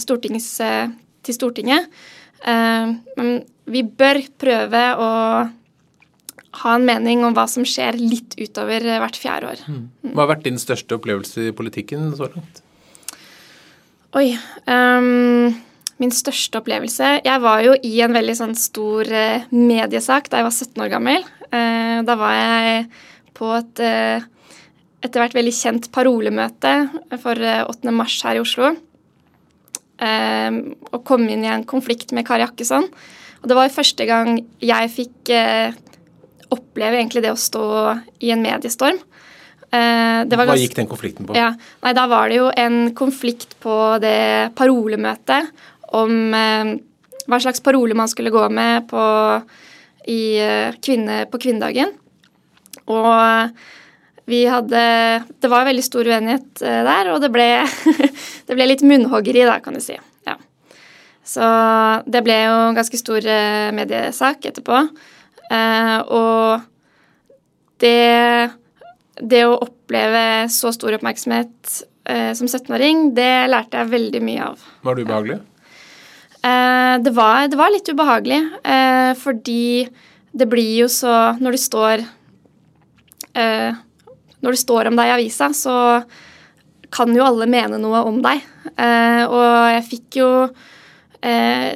til 1.26 1.38
Stortinget. 1.38 1.92
Eh, 2.46 2.96
men 3.18 3.36
vi 3.72 3.84
bør 3.86 4.22
prøve 4.42 4.82
å 5.02 5.12
ha 6.56 6.74
en 6.78 6.86
mening 6.88 7.24
om 7.28 7.36
hva 7.36 7.48
som 7.52 7.66
skjer 7.68 7.98
litt 8.00 8.38
utover 8.40 8.86
hvert 9.02 9.18
fjerde 9.20 9.50
år. 9.52 9.64
Mm. 9.68 10.14
Hva 10.14 10.24
har 10.24 10.36
vært 10.36 10.46
din 10.48 10.60
største 10.62 10.96
opplevelse 10.96 11.50
i 11.50 11.56
politikken 11.56 12.14
så 12.16 12.30
langt? 12.32 12.62
Oi. 14.16 14.30
Um, 14.72 15.52
min 16.00 16.12
største 16.12 16.60
opplevelse 16.60 17.10
Jeg 17.24 17.42
var 17.44 17.62
jo 17.64 17.74
i 17.88 17.94
en 18.04 18.16
veldig 18.16 18.36
sånn 18.36 18.56
stor 18.60 19.08
uh, 19.12 19.44
mediesak 19.52 20.30
da 20.32 20.40
jeg 20.40 20.48
var 20.48 20.56
17 20.56 20.86
år 20.86 20.94
gammel. 20.94 21.28
Uh, 21.50 22.00
da 22.08 22.16
var 22.20 22.38
jeg 22.38 22.88
på 23.36 23.52
et 23.58 23.84
uh, 23.84 24.32
etter 25.06 25.22
hvert 25.22 25.36
veldig 25.38 25.54
kjent 25.54 25.90
parolemøte 25.94 26.74
for 27.22 27.38
8. 27.38 27.94
mars 27.94 28.18
her 28.26 28.40
i 28.40 28.44
Oslo. 28.44 28.74
eh, 30.02 30.56
og 30.92 31.04
kom 31.08 31.28
inn 31.30 31.46
i 31.46 31.52
en 31.52 31.64
konflikt 31.68 32.12
med 32.16 32.26
Kari 32.28 32.42
Jakkesson. 32.42 32.88
Og 33.46 33.52
det 33.52 33.58
var 33.60 33.70
første 33.70 34.06
gang 34.10 34.40
jeg 34.58 34.90
fikk 34.90 35.30
eh, 35.30 35.76
oppleve 36.50 36.98
egentlig 36.98 37.22
det 37.22 37.30
å 37.30 37.38
stå 37.38 37.66
i 38.26 38.32
en 38.34 38.42
mediestorm. 38.42 38.98
Eh, 39.70 40.24
Hva 40.26 40.56
gikk 40.58 40.74
den 40.80 40.90
konflikten 40.90 41.28
på? 41.30 41.36
Ja, 41.38 41.52
nei, 41.86 41.92
Da 41.94 42.08
var 42.10 42.32
det 42.34 42.40
jo 42.40 42.48
en 42.50 42.90
konflikt 42.98 43.54
på 43.62 43.76
det 44.02 44.56
parolemøtet 44.58 45.54
om 45.94 46.34
eh, 46.34 46.74
hva 47.30 47.40
slags 47.46 47.62
parole 47.62 47.94
man 47.94 48.10
skulle 48.10 48.34
gå 48.34 48.48
med 48.50 48.90
på, 48.90 49.06
i, 50.10 50.42
eh, 50.42 50.74
kvinne, 50.82 51.28
på 51.30 51.44
kvinnedagen. 51.46 51.94
Og 52.90 53.54
vi 54.26 54.42
hadde 54.50 54.82
Det 55.38 55.54
var 55.54 55.70
veldig 55.70 55.86
stor 55.86 56.10
uenighet 56.10 56.66
eh, 56.66 56.82
der, 56.90 57.14
og 57.14 57.22
det 57.22 57.30
ble, 57.30 57.48
det 58.50 58.58
ble 58.58 58.72
litt 58.74 58.82
munnhoggeri, 58.82 59.46
da, 59.46 59.60
kan 59.62 59.78
du 59.78 59.86
si. 59.86 60.02
Så 61.26 61.46
det 62.06 62.22
ble 62.26 62.38
jo 62.44 62.54
en 62.68 62.78
ganske 62.78 63.00
stor 63.00 63.26
eh, 63.26 63.72
mediesak 63.76 64.46
etterpå. 64.52 64.84
Eh, 65.50 65.98
og 66.14 66.62
det 67.82 68.52
Det 69.16 69.42
å 69.48 69.60
oppleve 69.64 70.48
så 70.52 70.74
stor 70.76 70.98
oppmerksomhet 70.98 71.84
som 72.06 72.46
17-åring, 72.46 73.16
det 73.16 73.48
lærte 73.48 73.80
jeg 73.80 73.90
veldig 73.90 74.20
mye 74.22 74.42
av. 74.44 74.66
Var 74.84 74.96
det 74.98 75.06
ubehagelig? 75.08 75.38
Det 77.06 77.14
var, 77.16 77.48
det 77.50 77.58
var 77.58 77.72
litt 77.74 77.88
ubehagelig, 77.90 78.42
fordi 79.18 79.88
det 80.36 80.48
blir 80.52 80.84
jo 80.84 80.90
så 80.92 81.16
Når 81.40 81.56
du 81.56 81.62
står 81.64 82.04
når 84.46 84.54
du 84.54 84.60
står 84.62 84.92
om 84.92 85.00
deg 85.00 85.10
i 85.10 85.16
avisa, 85.16 85.50
så 85.58 85.76
kan 86.94 87.14
jo 87.16 87.26
alle 87.26 87.48
mene 87.50 87.80
noe 87.82 88.04
om 88.08 88.22
deg. 88.24 88.44
Eh, 88.76 89.24
og 89.26 89.46
jeg 89.74 89.86
fikk 89.90 90.20
jo 90.22 90.30
eh, 91.26 91.74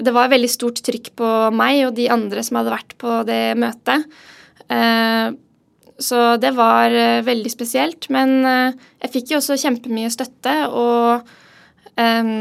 Det 0.00 0.14
var 0.16 0.32
veldig 0.32 0.50
stort 0.50 0.80
trykk 0.86 1.12
på 1.20 1.28
meg 1.52 1.84
og 1.86 1.94
de 1.98 2.08
andre 2.12 2.44
som 2.46 2.60
hadde 2.60 2.72
vært 2.72 2.96
på 3.00 3.20
det 3.28 3.42
møtet. 3.60 4.06
Eh, 4.70 5.36
så 6.00 6.20
det 6.40 6.54
var 6.56 6.94
eh, 6.96 7.20
veldig 7.26 7.52
spesielt. 7.52 8.08
Men 8.12 8.40
eh, 8.48 8.78
jeg 9.04 9.14
fikk 9.16 9.34
jo 9.34 9.40
også 9.42 9.58
kjempemye 9.60 10.12
støtte 10.12 10.54
og 10.72 11.28
eh, 12.00 12.32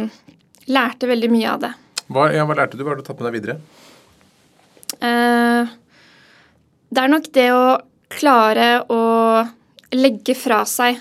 lærte 0.71 1.11
veldig 1.11 1.31
mye 1.33 1.51
av 1.51 1.67
det. 1.67 1.73
Hva, 2.09 2.29
ja, 2.33 2.47
hva 2.47 2.57
lærte 2.57 2.79
du? 2.79 2.85
Hva 2.85 2.95
har 2.95 3.01
du 3.01 3.05
tatt 3.05 3.21
med 3.21 3.31
deg 3.31 3.39
videre? 3.41 3.59
det 4.99 6.99
er 6.99 7.11
nok 7.13 7.27
det 7.31 7.45
å 7.53 7.77
klare 8.11 8.81
å 8.91 9.03
legge 9.95 10.33
fra 10.35 10.63
seg 10.67 10.97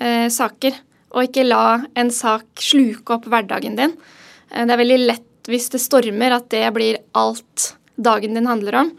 eh, 0.00 0.26
saker, 0.32 0.74
og 1.14 1.28
ikke 1.28 1.44
la 1.46 1.78
en 1.96 2.10
sak 2.12 2.60
sluke 2.60 3.16
opp 3.16 3.28
hverdagen 3.30 3.76
din. 3.78 3.94
Eh, 4.50 4.66
det 4.66 4.74
er 4.74 4.82
veldig 4.82 4.98
lett 5.04 5.50
hvis 5.50 5.70
det 5.70 5.82
stormer, 5.82 6.34
at 6.34 6.48
det 6.50 6.64
blir 6.74 6.98
alt 7.18 7.72
dagen 7.96 8.34
din 8.36 8.48
handler 8.50 8.80
om. 8.82 8.92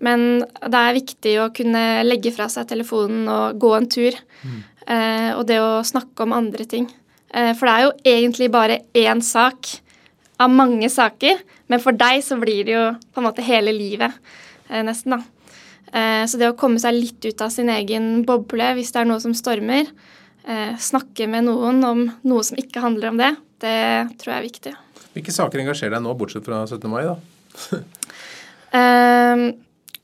Men 0.00 0.44
det 0.46 0.80
er 0.80 0.96
viktig 0.96 1.32
å 1.42 1.50
kunne 1.52 2.04
legge 2.06 2.32
fra 2.32 2.46
seg 2.48 2.68
telefonen 2.70 3.26
og 3.28 3.58
gå 3.60 3.72
en 3.76 3.88
tur. 3.90 4.16
Mm. 4.46 4.60
Og 5.36 5.42
det 5.46 5.58
å 5.60 5.82
snakke 5.86 6.24
om 6.24 6.32
andre 6.34 6.64
ting. 6.66 6.86
Eh, 7.34 7.50
for 7.58 7.68
det 7.68 7.74
er 7.74 7.84
jo 7.84 7.90
egentlig 8.14 8.48
bare 8.54 8.78
én 8.96 9.20
sak 9.22 9.68
av 10.40 10.50
mange 10.50 10.88
saker, 10.88 11.42
men 11.68 11.82
for 11.82 11.94
deg 11.94 12.22
så 12.24 12.38
blir 12.40 12.64
det 12.64 12.74
jo 12.78 12.86
på 13.12 13.20
en 13.20 13.26
måte 13.26 13.44
hele 13.44 13.74
livet, 13.76 14.14
nesten, 14.70 15.18
da. 15.18 15.20
Så 16.24 16.38
det 16.40 16.48
å 16.48 16.56
komme 16.56 16.80
seg 16.80 16.96
litt 16.96 17.26
ut 17.26 17.42
av 17.44 17.50
sin 17.52 17.68
egen 17.68 18.22
boble 18.24 18.70
hvis 18.78 18.94
det 18.94 19.02
er 19.02 19.08
noe 19.10 19.20
som 19.20 19.34
stormer, 19.36 19.90
snakke 20.80 21.28
med 21.28 21.44
noen 21.44 21.84
om 21.84 22.02
noe 22.24 22.46
som 22.46 22.56
ikke 22.62 22.80
handler 22.80 23.10
om 23.10 23.20
det, 23.20 23.30
det 23.62 23.80
tror 24.20 24.34
jeg 24.34 24.38
er 24.38 24.46
viktig. 24.46 24.72
Hvilke 25.14 25.34
saker 25.34 25.62
engasjerer 25.62 25.96
deg 25.96 26.04
nå, 26.04 26.14
bortsett 26.18 26.46
fra 26.46 26.62
17. 26.66 26.86
mai, 26.90 27.02
da? 27.08 27.16
eh, 28.78 29.44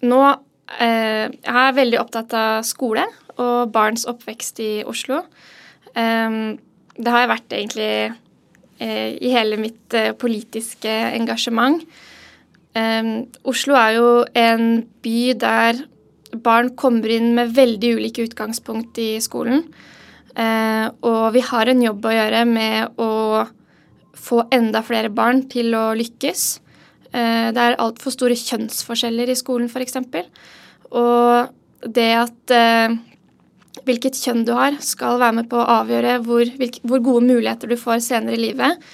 nå 0.02 0.20
eh, 0.26 1.24
Jeg 1.30 1.60
er 1.62 1.76
veldig 1.76 2.00
opptatt 2.02 2.34
av 2.36 2.66
skole 2.66 3.06
og 3.36 3.72
barns 3.72 4.06
oppvekst 4.08 4.62
i 4.64 4.70
Oslo. 4.88 5.22
Eh, 5.94 6.38
det 6.96 7.12
har 7.12 7.24
jeg 7.24 7.32
vært 7.34 7.52
egentlig 7.52 7.90
uh, 8.08 9.10
i 9.20 9.32
hele 9.34 9.58
mitt 9.60 9.96
politiske 10.16 10.94
engasjement. 11.12 11.82
Um, 12.76 13.26
Oslo 13.48 13.76
er 13.76 13.90
jo 13.98 14.08
en 14.36 14.80
by 15.04 15.20
der 15.40 15.82
barn 16.44 16.72
kommer 16.76 17.12
inn 17.12 17.30
med 17.36 17.54
veldig 17.56 17.94
ulike 17.98 18.24
utgangspunkt 18.26 18.98
i 19.00 19.16
skolen. 19.24 19.62
Uh, 20.36 20.92
og 21.08 21.32
vi 21.32 21.40
har 21.48 21.70
en 21.70 21.80
jobb 21.80 22.04
å 22.04 22.12
gjøre 22.12 22.42
med 22.48 22.98
å 23.00 23.46
få 24.26 24.42
enda 24.52 24.82
flere 24.84 25.08
barn 25.08 25.46
til 25.48 25.72
å 25.76 25.94
lykkes. 25.96 26.44
Uh, 27.08 27.48
det 27.56 27.62
er 27.62 27.78
altfor 27.80 28.12
store 28.12 28.36
kjønnsforskjeller 28.36 29.32
i 29.32 29.38
skolen, 29.38 29.70
f.eks. 29.72 29.96
Og 30.92 31.88
det 31.96 32.10
at 32.18 32.52
uh, 32.52 32.98
hvilket 33.88 34.20
kjønn 34.20 34.44
du 34.44 34.52
har, 34.58 34.76
skal 34.84 35.22
være 35.22 35.38
med 35.40 35.48
på 35.48 35.60
å 35.62 35.68
avgjøre 35.80 36.18
hvor, 36.26 36.52
hvor 36.84 37.04
gode 37.08 37.24
muligheter 37.30 37.72
du 37.72 37.78
får 37.80 38.04
senere 38.04 38.36
i 38.36 38.44
livet. 38.48 38.86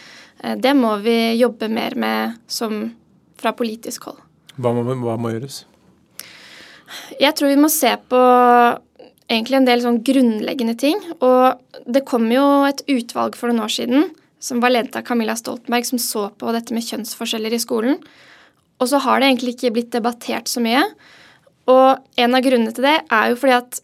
Det 0.59 0.72
må 0.74 0.96
vi 1.05 1.37
jobbe 1.38 1.68
mer 1.70 1.94
med 1.94 2.38
som 2.50 2.81
fra 3.38 3.52
politisk 3.55 4.09
hold. 4.09 4.18
Hva 4.59 4.72
må, 4.74 4.83
hva 4.83 5.14
må 5.20 5.31
gjøres? 5.31 5.61
Jeg 7.20 7.35
tror 7.38 7.52
vi 7.52 7.61
må 7.62 7.70
se 7.72 7.92
på 8.11 8.22
egentlig 9.33 9.59
en 9.59 9.68
del 9.68 9.83
sånn 9.85 10.03
grunnleggende 10.07 10.75
ting. 10.79 10.99
Og 11.25 11.87
det 11.87 12.05
kom 12.09 12.29
jo 12.33 12.45
et 12.68 12.83
utvalg 12.92 13.38
for 13.38 13.51
noen 13.51 13.64
år 13.66 13.73
siden 13.73 14.11
som 14.42 14.62
var 14.62 14.75
ledet 14.75 14.97
av 14.99 15.07
Camilla 15.07 15.37
Stoltenberg, 15.38 15.87
som 15.87 16.01
så 16.03 16.27
på 16.35 16.53
dette 16.55 16.75
med 16.75 16.85
kjønnsforskjeller 16.87 17.55
i 17.55 17.62
skolen. 17.62 18.01
Og 18.83 18.90
så 18.90 18.99
har 19.05 19.21
det 19.21 19.31
egentlig 19.31 19.55
ikke 19.55 19.75
blitt 19.77 19.92
debattert 19.95 20.51
så 20.51 20.62
mye. 20.64 20.83
Og 21.71 22.01
en 22.18 22.35
av 22.35 22.42
grunnene 22.42 22.75
til 22.75 22.88
det 22.88 22.97
er 23.07 23.31
jo 23.31 23.38
fordi 23.38 23.59
at 23.61 23.83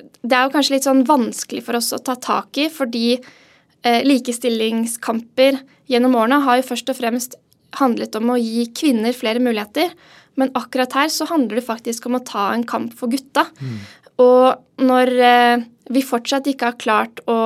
det 0.00 0.36
er 0.36 0.46
jo 0.46 0.54
kanskje 0.54 0.74
litt 0.74 0.86
sånn 0.86 1.04
vanskelig 1.06 1.62
for 1.66 1.78
oss 1.78 1.92
å 1.94 2.00
ta 2.02 2.16
tak 2.18 2.58
i, 2.58 2.66
fordi 2.72 3.04
eh, 3.16 4.00
likestillingskamper 4.06 5.60
gjennom 5.90 6.16
årene 6.18 6.40
har 6.46 6.60
jo 6.60 6.68
først 6.70 6.90
og 6.92 6.98
fremst 6.98 7.36
handlet 7.78 8.16
om 8.18 8.32
å 8.32 8.40
gi 8.40 8.66
kvinner 8.74 9.14
flere 9.14 9.42
muligheter. 9.42 9.92
Men 10.40 10.52
akkurat 10.58 10.94
her 10.96 11.10
så 11.12 11.28
handler 11.30 11.60
det 11.60 11.66
faktisk 11.66 12.06
om 12.08 12.18
å 12.18 12.24
ta 12.26 12.50
en 12.54 12.66
kamp 12.66 12.94
for 12.98 13.12
gutta. 13.12 13.46
Mm. 13.60 13.78
Og 14.20 14.84
når 14.84 15.12
eh, 15.24 15.66
vi 15.90 16.04
fortsatt 16.06 16.48
ikke 16.50 16.72
har 16.72 16.80
klart 16.80 17.22
å 17.30 17.38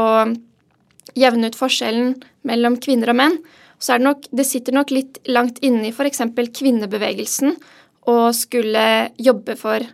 jevne 1.15 1.51
ut 1.51 1.59
forskjellen 1.59 2.15
mellom 2.49 2.79
kvinner 2.83 3.13
og 3.13 3.19
menn, 3.21 3.39
så 3.79 3.95
er 3.95 4.01
det 4.01 4.07
nok 4.07 4.29
Det 4.33 4.47
sitter 4.49 4.75
nok 4.77 4.93
litt 4.95 5.19
langt 5.29 5.59
inne 5.65 5.89
i 5.89 5.93
f.eks. 5.93 6.23
kvinnebevegelsen 6.57 7.57
å 8.11 8.17
skulle 8.37 9.11
jobbe 9.17 9.57
for 9.61 9.85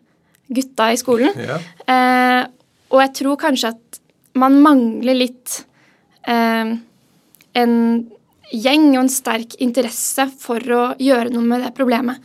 gutta 0.50 0.90
i 0.92 0.98
skolen. 0.98 1.34
Ja. 1.38 1.58
Eh, 1.86 2.42
og 2.90 3.02
jeg 3.04 3.14
tror 3.20 3.38
kanskje 3.38 3.74
at 3.74 4.00
man 4.38 4.58
mangler 4.62 5.18
litt 5.18 5.60
eh, 6.26 6.72
en 7.60 7.76
gjeng 8.50 8.86
og 8.96 9.04
en 9.04 9.12
sterk 9.12 9.56
interesse 9.62 10.26
for 10.40 10.74
å 10.74 10.82
gjøre 10.98 11.30
noe 11.34 11.46
med 11.46 11.64
det 11.64 11.74
problemet. 11.76 12.18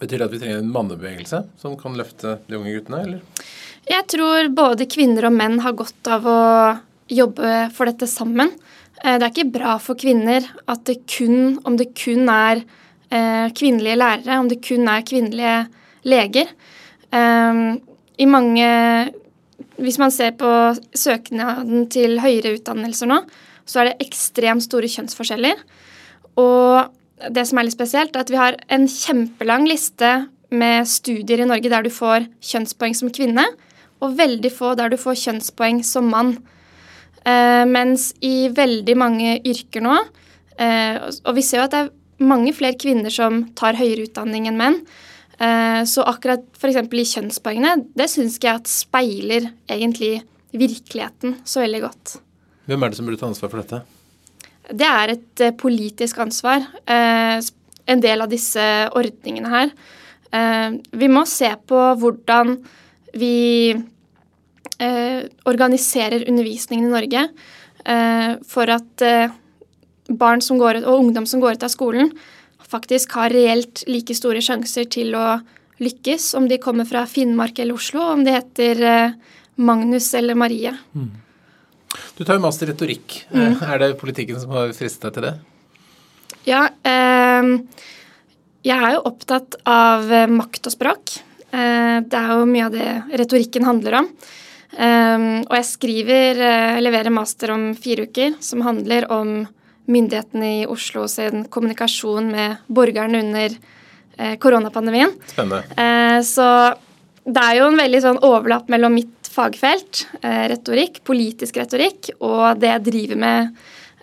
Betyr 0.00 0.20
det 0.20 0.26
at 0.26 0.34
vi 0.34 0.40
trenger 0.42 0.60
en 0.60 0.72
mannebevegelse 0.72 1.42
som 1.60 1.76
kan 1.80 1.96
løfte 1.96 2.36
de 2.50 2.58
unge 2.58 2.74
guttene, 2.74 3.02
eller? 3.06 3.46
Jeg 3.86 4.04
tror 4.10 4.50
både 4.52 4.88
kvinner 4.90 5.28
og 5.28 5.36
menn 5.36 5.60
har 5.62 5.76
godt 5.78 6.10
av 6.10 6.26
å 6.28 6.40
jobbe 7.12 7.68
for 7.76 7.88
dette 7.88 8.08
sammen. 8.10 8.50
Eh, 9.02 9.16
det 9.16 9.22
er 9.24 9.32
ikke 9.32 9.54
bra 9.54 9.76
for 9.82 9.98
kvinner 9.98 10.44
at 10.66 10.84
det 10.88 11.02
kun, 11.10 11.58
om 11.68 11.78
det 11.78 11.92
kun 11.98 12.28
er 12.32 12.64
eh, 13.10 13.46
kvinnelige 13.56 13.98
lærere, 14.00 14.40
om 14.40 14.50
det 14.50 14.60
kun 14.64 14.88
er 14.90 15.06
kvinnelige 15.06 15.58
leger. 16.08 16.50
Eh, 17.12 17.62
I 18.18 18.26
mange 18.26 18.68
Hvis 19.76 19.98
man 20.00 20.10
ser 20.10 20.32
på 20.36 20.48
søknaden 20.96 21.86
til 21.92 22.18
høyere 22.20 22.54
utdannelser 22.56 23.08
nå, 23.08 23.18
så 23.68 23.80
er 23.80 23.90
det 23.90 24.06
ekstremt 24.06 24.64
store 24.64 24.88
kjønnsforskjeller. 24.88 25.60
Og 26.40 26.88
det 27.16 27.46
som 27.48 27.58
er 27.58 27.66
litt 27.66 27.76
spesielt, 27.76 28.16
er 28.16 28.24
at 28.24 28.32
vi 28.32 28.40
har 28.40 28.58
en 28.72 28.86
kjempelang 28.90 29.66
liste 29.68 30.10
med 30.54 30.86
studier 30.88 31.42
i 31.42 31.48
Norge 31.48 31.70
der 31.72 31.86
du 31.86 31.90
får 31.92 32.28
kjønnspoeng 32.44 32.94
som 32.96 33.10
kvinne, 33.14 33.46
og 34.04 34.18
veldig 34.18 34.52
få 34.52 34.74
der 34.78 34.92
du 34.92 34.98
får 35.00 35.16
kjønnspoeng 35.22 35.80
som 35.86 36.10
mann. 36.12 36.36
Eh, 37.26 37.64
mens 37.66 38.10
i 38.24 38.48
veldig 38.54 38.96
mange 39.00 39.38
yrker 39.48 39.82
nå, 39.82 39.96
eh, 40.60 41.00
og 41.24 41.32
vi 41.38 41.44
ser 41.44 41.62
jo 41.62 41.66
at 41.66 41.74
det 41.74 41.82
er 41.86 42.26
mange 42.26 42.52
flere 42.56 42.78
kvinner 42.78 43.12
som 43.12 43.46
tar 43.58 43.78
høyere 43.80 44.06
utdanning 44.06 44.46
enn 44.50 44.60
menn, 44.60 44.78
eh, 45.40 45.82
så 45.88 46.04
akkurat 46.06 46.44
f.eks. 46.54 46.78
i 46.84 47.08
kjønnspoengene, 47.16 47.74
det 47.96 48.10
syns 48.12 48.38
jeg 48.38 48.52
at 48.52 48.70
speiler 48.70 49.50
egentlig 49.66 50.20
virkeligheten 50.56 51.40
så 51.48 51.64
veldig 51.64 51.82
godt. 51.88 52.18
Hvem 52.66 52.82
er 52.82 52.92
det 52.92 52.98
som 53.00 53.08
burde 53.08 53.20
ta 53.20 53.30
ansvar 53.30 53.50
for 53.50 53.62
dette? 53.62 53.82
Det 54.70 54.86
er 54.88 55.14
et 55.14 55.44
uh, 55.44 55.54
politisk 55.58 56.18
ansvar. 56.24 56.64
Uh, 56.88 57.38
en 57.86 58.02
del 58.02 58.24
av 58.24 58.30
disse 58.32 58.62
ordningene 58.98 59.52
her. 59.52 59.74
Uh, 60.34 60.78
vi 60.90 61.10
må 61.12 61.24
se 61.28 61.52
på 61.68 61.82
hvordan 62.00 62.58
vi 63.16 63.76
organiserer 65.48 66.26
undervisningen 66.28 66.90
i 66.90 66.92
Norge 66.92 67.20
for 68.44 68.68
at 68.68 69.04
barn 70.12 70.42
går 70.44 70.82
og 70.82 70.98
ungdom 70.98 71.24
som 71.24 71.40
går 71.40 71.56
ut 71.56 71.64
av 71.64 71.72
skolen, 71.72 72.10
faktisk 72.60 73.14
har 73.16 73.32
reelt 73.32 73.86
like 73.88 74.12
store 74.12 74.42
sjanser 74.44 74.84
til 74.92 75.14
å 75.16 75.38
lykkes, 75.82 76.34
om 76.38 76.48
de 76.48 76.58
kommer 76.62 76.88
fra 76.88 77.04
Finnmark 77.08 77.58
eller 77.58 77.76
Oslo, 77.76 78.02
om 78.14 78.24
de 78.24 78.34
heter 78.34 78.82
eh, 78.82 79.16
Magnus 79.56 80.12
eller 80.14 80.38
Marie. 80.38 80.72
Mm. 80.96 81.10
Du 82.16 82.24
tar 82.24 82.38
jo 82.38 82.44
master 82.44 82.68
i 82.68 82.72
retorikk. 82.72 83.20
Mm. 83.32 83.58
Er 83.66 83.82
det 83.82 83.92
politikken 84.00 84.40
som 84.40 84.54
har 84.56 84.72
fristet 84.76 85.08
deg 85.08 85.16
til 85.16 85.28
det? 85.28 85.34
Ja. 86.46 86.66
Eh, 86.86 87.52
jeg 88.66 88.76
er 88.76 88.96
jo 88.96 89.06
opptatt 89.10 89.58
av 89.68 90.10
eh, 90.10 90.28
makt 90.30 90.70
og 90.70 90.74
språk. 90.74 91.16
Eh, 91.56 91.98
det 92.04 92.18
er 92.18 92.32
jo 92.34 92.48
mye 92.48 92.66
av 92.66 92.74
det 92.74 92.88
retorikken 93.22 93.66
handler 93.66 94.00
om. 94.00 94.08
Eh, 94.76 95.26
og 95.46 95.54
jeg 95.58 95.68
skriver, 95.68 96.42
eh, 96.42 96.80
leverer 96.82 97.14
master 97.14 97.54
om 97.54 97.68
fire 97.74 98.08
uker, 98.08 98.36
som 98.40 98.64
handler 98.66 99.10
om 99.12 99.46
myndighetene 99.86 100.48
i 100.62 100.66
Oslo 100.66 101.06
sin 101.08 101.44
kommunikasjon 101.44 102.32
med 102.32 102.56
borgerne 102.66 103.22
under 103.22 103.54
koronapandemien. 104.40 105.10
Spennende. 105.28 106.24
så 106.24 106.74
det 107.22 107.42
er 107.42 107.58
jo 107.58 107.66
en 107.68 107.76
veldig 107.76 108.00
sånn 108.00 108.20
overlapp 108.24 108.70
mellom 108.72 108.94
mitt 108.96 109.15
fagfelt, 109.36 110.06
eh, 110.22 110.44
retorikk, 110.52 111.02
politisk 111.06 111.58
retorikk, 111.60 112.10
og 112.24 112.60
det 112.60 112.72
jeg 112.72 112.84
driver 112.90 113.20
med 113.22 113.56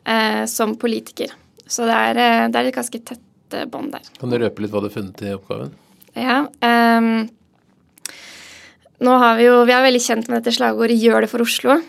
eh, 0.06 0.44
som 0.50 0.76
politiker. 0.80 1.34
Så 1.66 1.88
det 1.90 1.96
er, 1.98 2.20
eh, 2.22 2.48
det 2.52 2.60
er 2.60 2.70
et 2.70 2.78
ganske 2.78 3.02
tett 3.02 3.30
bånd 3.70 3.94
der. 3.94 4.06
Kan 4.20 4.34
du 4.34 4.40
røpe 4.42 4.64
litt 4.64 4.74
hva 4.74 4.82
du 4.82 4.90
har 4.90 4.96
funnet 4.96 5.22
i 5.26 5.34
oppgaven? 5.36 5.74
Ja. 6.18 6.44
Um, 6.62 7.30
nå 9.04 9.18
har 9.22 9.38
vi 9.40 9.48
jo 9.48 9.64
Vi 9.66 9.74
er 9.74 9.86
veldig 9.86 10.02
kjent 10.02 10.30
med 10.30 10.40
dette 10.40 10.54
slagordet 10.54 10.98
'Gjør 10.98 11.26
det 11.26 11.30
for 11.32 11.46
Oslo'. 11.46 11.80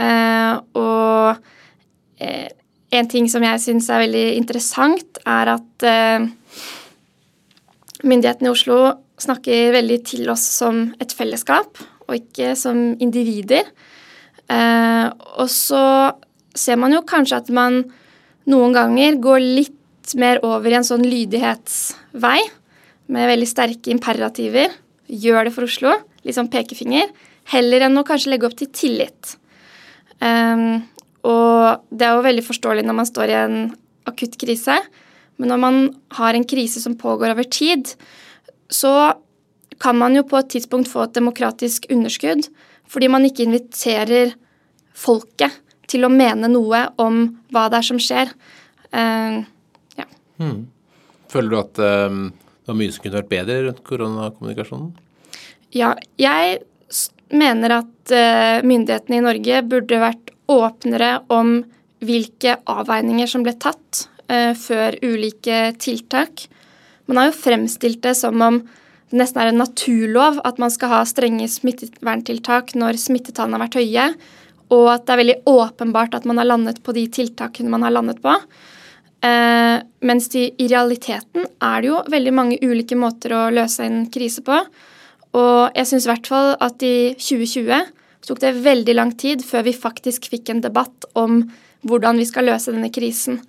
Uh, 0.00 0.60
og 0.80 1.36
uh, 2.24 2.48
en 2.90 3.08
ting 3.08 3.28
som 3.28 3.44
jeg 3.44 3.60
syns 3.60 3.88
er 3.92 4.04
veldig 4.06 4.26
interessant, 4.38 5.20
er 5.28 5.54
at 5.56 5.84
uh, 5.84 6.28
myndighetene 8.04 8.48
i 8.48 8.54
Oslo 8.54 8.78
snakker 9.20 9.74
veldig 9.76 9.98
til 10.08 10.30
oss 10.32 10.44
som 10.56 10.86
et 11.00 11.12
fellesskap, 11.12 11.76
og 12.10 12.18
ikke 12.18 12.52
som 12.58 12.82
individer. 13.02 13.68
Eh, 14.50 15.06
og 15.38 15.48
så 15.52 15.84
ser 16.58 16.78
man 16.80 16.94
jo 16.94 17.04
kanskje 17.06 17.38
at 17.38 17.50
man 17.54 17.84
noen 18.50 18.74
ganger 18.74 19.18
går 19.22 19.40
litt 19.40 20.14
mer 20.18 20.40
over 20.46 20.72
i 20.72 20.78
en 20.80 20.86
sånn 20.86 21.06
lydighetsvei, 21.06 22.38
med 23.10 23.30
veldig 23.30 23.48
sterke 23.48 23.92
imperativer. 23.94 24.72
Gjør 25.10 25.46
det 25.46 25.54
for 25.54 25.66
Oslo. 25.66 25.96
Litt 26.26 26.36
sånn 26.36 26.50
pekefinger. 26.50 27.10
Heller 27.50 27.86
enn 27.86 27.98
å 27.98 28.06
kanskje 28.06 28.30
legge 28.30 28.46
opp 28.46 28.54
til 28.58 28.70
tillit. 28.74 29.34
Um, 30.22 30.82
og 31.26 31.86
det 31.90 32.06
er 32.06 32.14
jo 32.14 32.26
veldig 32.26 32.44
forståelig 32.46 32.84
når 32.86 32.96
man 33.00 33.08
står 33.08 33.32
i 33.32 33.38
en 33.40 33.56
akutt 34.10 34.36
krise. 34.40 34.76
Men 35.40 35.50
når 35.54 35.62
man 35.64 35.80
har 36.18 36.36
en 36.36 36.46
krise 36.46 36.82
som 36.82 36.98
pågår 37.00 37.34
over 37.34 37.48
tid, 37.50 37.90
så 38.70 38.94
kan 39.80 39.96
man 39.98 40.16
jo 40.16 40.26
på 40.28 40.38
et 40.40 40.50
tidspunkt 40.52 40.90
få 40.90 41.06
et 41.06 41.16
demokratisk 41.16 41.88
underskudd 41.92 42.48
fordi 42.90 43.08
man 43.10 43.24
ikke 43.26 43.46
inviterer 43.46 44.34
folket 44.98 45.54
til 45.90 46.06
å 46.06 46.12
mene 46.12 46.50
noe 46.50 46.84
om 47.02 47.22
hva 47.54 47.66
det 47.70 47.80
er 47.80 47.86
som 47.86 48.00
skjer. 48.02 48.32
Uh, 48.94 49.42
ja. 49.98 50.06
Hmm. 50.42 50.64
Føler 51.30 51.52
du 51.52 51.58
at 51.60 51.82
um, 52.10 52.24
det 52.30 52.72
var 52.72 52.78
mye 52.80 52.94
som 52.94 53.04
kunne 53.04 53.20
vært 53.20 53.30
bedre 53.30 53.58
rundt 53.66 53.82
koronakommunikasjonen? 53.86 54.90
Ja, 55.74 55.92
jeg 56.18 56.60
mener 57.30 57.76
at 57.80 58.14
uh, 58.14 58.58
myndighetene 58.66 59.20
i 59.20 59.26
Norge 59.26 59.62
burde 59.70 60.02
vært 60.02 60.34
åpnere 60.50 61.12
om 61.30 61.60
hvilke 62.02 62.56
avveininger 62.70 63.30
som 63.30 63.44
ble 63.46 63.54
tatt 63.60 64.06
før 64.30 64.94
ulike 65.02 65.72
tiltak. 65.82 66.44
Man 67.10 67.18
har 67.18 67.28
jo 67.28 67.34
fremstilt 67.34 67.98
det 68.04 68.12
som 68.14 68.38
om 68.46 68.60
det 69.10 69.18
nesten 69.18 69.42
er 69.42 69.50
en 69.50 69.58
naturlov 69.58 70.38
at 70.46 70.60
man 70.62 70.70
skal 70.70 70.92
ha 70.92 71.00
strenge 71.08 71.48
smitteverntiltak 71.50 72.76
når 72.78 72.98
smittetallene 73.02 73.58
har 73.58 73.64
vært 73.64 73.78
høye, 73.80 74.04
og 74.70 74.84
at 74.92 75.06
det 75.06 75.14
er 75.14 75.20
veldig 75.24 75.38
åpenbart 75.50 76.14
at 76.14 76.28
man 76.30 76.38
har 76.38 76.46
landet 76.46 76.78
på 76.86 76.94
de 76.94 77.08
tiltakene 77.10 77.72
man 77.72 77.82
har 77.82 77.94
landet 77.96 78.20
på. 78.22 78.36
Eh, 79.26 79.76
mens 80.06 80.30
de, 80.32 80.46
i 80.56 80.68
realiteten 80.70 81.44
er 81.44 81.82
det 81.82 81.90
jo 81.90 81.98
veldig 82.12 82.34
mange 82.36 82.60
ulike 82.62 82.96
måter 82.96 83.34
å 83.34 83.48
løse 83.52 83.82
en 83.84 84.04
krise 84.14 84.44
på. 84.46 84.60
Og 85.36 85.74
jeg 85.74 85.90
syns 85.90 86.06
i 86.06 86.12
hvert 86.12 86.30
fall 86.30 86.54
at 86.62 86.86
i 86.86 87.12
2020 87.18 87.90
tok 88.30 88.40
det 88.42 88.54
veldig 88.62 88.94
lang 88.94 89.12
tid 89.18 89.42
før 89.44 89.66
vi 89.66 89.74
faktisk 89.74 90.30
fikk 90.30 90.54
en 90.54 90.62
debatt 90.62 91.08
om 91.18 91.42
hvordan 91.82 92.20
vi 92.20 92.28
skal 92.28 92.46
løse 92.46 92.72
denne 92.72 92.92
krisen. 92.94 93.42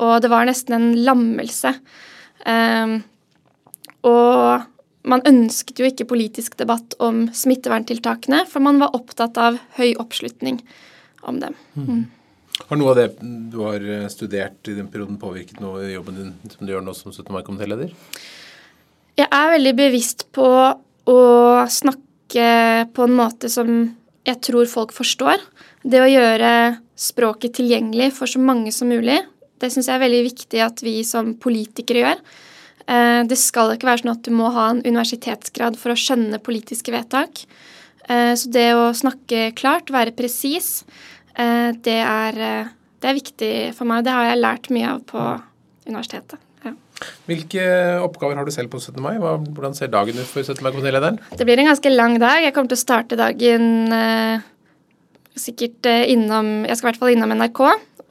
Og 0.00 0.18
det 0.24 0.32
var 0.32 0.48
nesten 0.48 0.78
en 0.78 0.90
lammelse. 1.04 1.76
Eh, 2.48 2.98
og 4.08 4.71
man 5.08 5.22
ønsket 5.26 5.80
jo 5.82 5.88
ikke 5.88 6.06
politisk 6.10 6.56
debatt 6.60 6.94
om 7.02 7.24
smitteverntiltakene, 7.34 8.44
for 8.50 8.64
man 8.64 8.80
var 8.82 8.94
opptatt 8.96 9.38
av 9.40 9.58
høy 9.78 9.94
oppslutning 10.00 10.60
om 11.26 11.40
dem. 11.42 11.56
Mm. 11.74 11.86
mm. 11.86 12.02
Har 12.68 12.78
noe 12.78 12.92
av 12.92 12.98
det 12.98 13.06
du 13.50 13.56
har 13.64 13.80
eh, 13.80 14.04
studert 14.12 14.68
i 14.68 14.74
den 14.76 14.90
perioden 14.92 15.16
påvirket 15.18 15.58
noe 15.62 15.86
i 15.86 15.94
jobben 15.94 16.18
din 16.18 16.52
som 16.52 16.66
du 16.66 16.72
gjør 16.74 16.84
nå 16.84 16.92
som 16.94 17.10
17. 17.10 17.32
mai-komitéleder? 17.32 17.94
Jeg 19.18 19.28
er 19.28 19.52
veldig 19.54 19.72
bevisst 19.76 20.26
på 20.36 20.46
å 21.10 21.18
snakke 21.72 22.46
på 22.94 23.08
en 23.08 23.16
måte 23.16 23.50
som 23.52 23.72
jeg 24.28 24.38
tror 24.46 24.68
folk 24.70 24.94
forstår. 24.94 25.42
Det 25.82 26.00
å 26.04 26.10
gjøre 26.12 26.52
språket 26.94 27.56
tilgjengelig 27.58 28.12
for 28.20 28.30
så 28.30 28.40
mange 28.40 28.70
som 28.74 28.92
mulig, 28.92 29.18
det 29.58 29.72
syns 29.72 29.88
jeg 29.88 29.96
er 29.96 30.04
veldig 30.04 30.22
viktig 30.28 30.62
at 30.62 30.84
vi 30.84 30.94
som 31.06 31.34
politikere 31.40 32.04
gjør. 32.04 32.22
Eh, 32.90 33.22
det 33.28 33.38
skal 33.38 33.74
ikke 33.74 33.88
være 33.88 34.02
sånn 34.02 34.14
at 34.14 34.26
du 34.26 34.32
må 34.34 34.50
ha 34.54 34.68
en 34.72 34.82
universitetsgrad 34.84 35.78
for 35.80 35.94
å 35.94 35.98
skjønne 35.98 36.42
politiske 36.42 36.94
vedtak. 36.94 37.44
Eh, 38.08 38.32
så 38.38 38.50
det 38.52 38.68
å 38.74 38.90
snakke 38.96 39.50
klart, 39.58 39.92
være 39.94 40.14
presis, 40.16 40.84
eh, 41.36 41.70
det 41.72 42.00
er, 42.02 42.72
det 43.00 43.10
er 43.10 43.18
viktig 43.18 43.52
for 43.76 43.88
meg. 43.88 44.06
Det 44.06 44.16
har 44.16 44.30
jeg 44.30 44.42
lært 44.42 44.72
mye 44.74 44.96
av 44.96 45.04
på 45.06 45.26
universitetet. 45.86 46.40
Ja. 46.62 46.74
Hvilke 47.26 47.66
oppgaver 48.02 48.38
har 48.38 48.46
du 48.46 48.54
selv 48.54 48.70
på 48.70 48.80
17. 48.80 48.98
mai? 49.02 49.16
Hvordan 49.18 49.74
ser 49.74 49.90
dagen 49.90 50.18
ut 50.18 50.30
for 50.30 50.42
17. 50.42 50.62
mai-komitélederen? 50.62 51.18
Det 51.38 51.46
blir 51.46 51.58
en 51.58 51.70
ganske 51.72 51.94
lang 51.94 52.18
dag. 52.22 52.42
Jeg 52.42 52.54
kommer 52.54 52.70
til 52.70 52.78
å 52.78 52.86
starte 52.86 53.18
dagen 53.18 54.42
sikkert 55.32 55.86
innom 56.12 56.66
Jeg 56.68 56.76
skal 56.76 56.86
i 56.86 56.90
hvert 56.90 57.00
fall 57.00 57.14
innom 57.14 57.32
NRK. 57.34 57.60